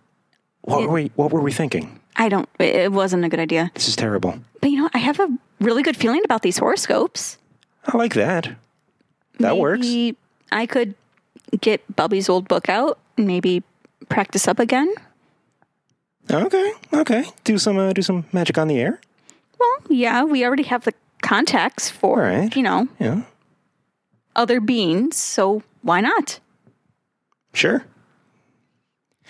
What 0.62 0.84
were 0.84 0.94
we? 0.94 1.12
What 1.16 1.32
were 1.32 1.42
we 1.42 1.52
thinking? 1.52 2.00
I 2.16 2.30
don't. 2.30 2.48
It 2.60 2.76
it 2.76 2.92
wasn't 2.92 3.26
a 3.26 3.30
good 3.30 3.40
idea. 3.40 3.72
This 3.74 3.88
is 3.88 3.96
terrible. 3.96 4.40
But 4.62 4.72
you 4.72 4.78
know, 4.78 4.84
what? 4.84 4.96
I 4.96 5.00
have 5.00 5.20
a 5.20 5.28
really 5.60 5.84
good 5.84 5.98
feeling 5.98 6.22
about 6.26 6.42
these 6.42 6.58
horoscopes. 6.58 7.38
I 7.86 7.98
like 7.98 8.14
that. 8.14 8.56
That 9.40 9.58
works. 9.58 9.88
I 10.52 10.66
could 10.66 10.96
get 11.60 11.82
Bubby's 11.96 12.30
old 12.30 12.48
book 12.48 12.70
out 12.70 13.00
maybe 13.18 13.64
practice 14.10 14.48
up 14.48 14.60
again. 14.60 14.94
Okay, 16.32 16.72
okay. 16.94 17.26
Do 17.44 17.58
some 17.58 17.78
uh, 17.78 17.94
do 17.94 18.02
some 18.02 18.26
magic 18.32 18.58
on 18.58 18.68
the 18.68 18.80
air. 18.80 19.00
Well, 19.60 19.78
yeah, 19.90 20.24
we 20.24 20.46
already 20.46 20.64
have 20.64 20.84
the 20.86 20.94
contacts 21.22 21.90
for 21.90 22.20
right. 22.20 22.54
you 22.56 22.64
know 22.64 22.88
Yeah, 23.00 23.22
other 24.36 24.60
beings, 24.60 25.16
so 25.18 25.64
why 25.82 26.02
not? 26.02 26.40
sure. 27.54 27.86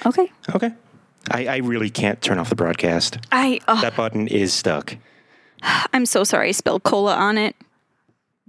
Okay. 0.06 0.32
Okay. 0.56 0.71
I, 1.32 1.45
I 1.47 1.58
really 1.58 1.89
can't 1.89 2.21
turn 2.21 2.38
off 2.38 2.49
the 2.49 2.56
broadcast. 2.56 3.17
I 3.32 3.60
uh, 3.67 3.79
That 3.82 3.95
button 3.95 4.27
is 4.27 4.53
stuck. 4.53 4.97
I'm 5.93 6.06
so 6.06 6.23
sorry. 6.23 6.49
I 6.49 6.51
spilled 6.51 6.84
cola 6.84 7.15
on 7.15 7.38
it. 7.38 7.56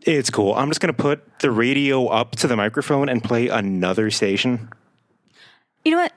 It's 0.03 0.31
cool. 0.31 0.55
I'm 0.55 0.69
just 0.71 0.81
gonna 0.81 0.93
put 0.93 1.39
the 1.41 1.51
radio 1.51 2.07
up 2.09 2.33
to 2.37 2.47
the 2.47 2.57
microphone 2.57 3.09
and 3.09 3.23
play 3.23 3.49
another 3.49 4.11
station. 4.11 4.69
You 5.85 5.93
know 5.93 5.99
what? 5.99 6.13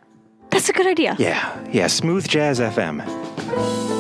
That's 0.58 0.70
a 0.70 0.74
good 0.74 0.88
idea. 0.88 1.16
Yeah, 1.20 1.56
yeah, 1.72 1.86
Smooth 1.86 2.28
Jazz 2.28 2.60
FM. 2.60 3.97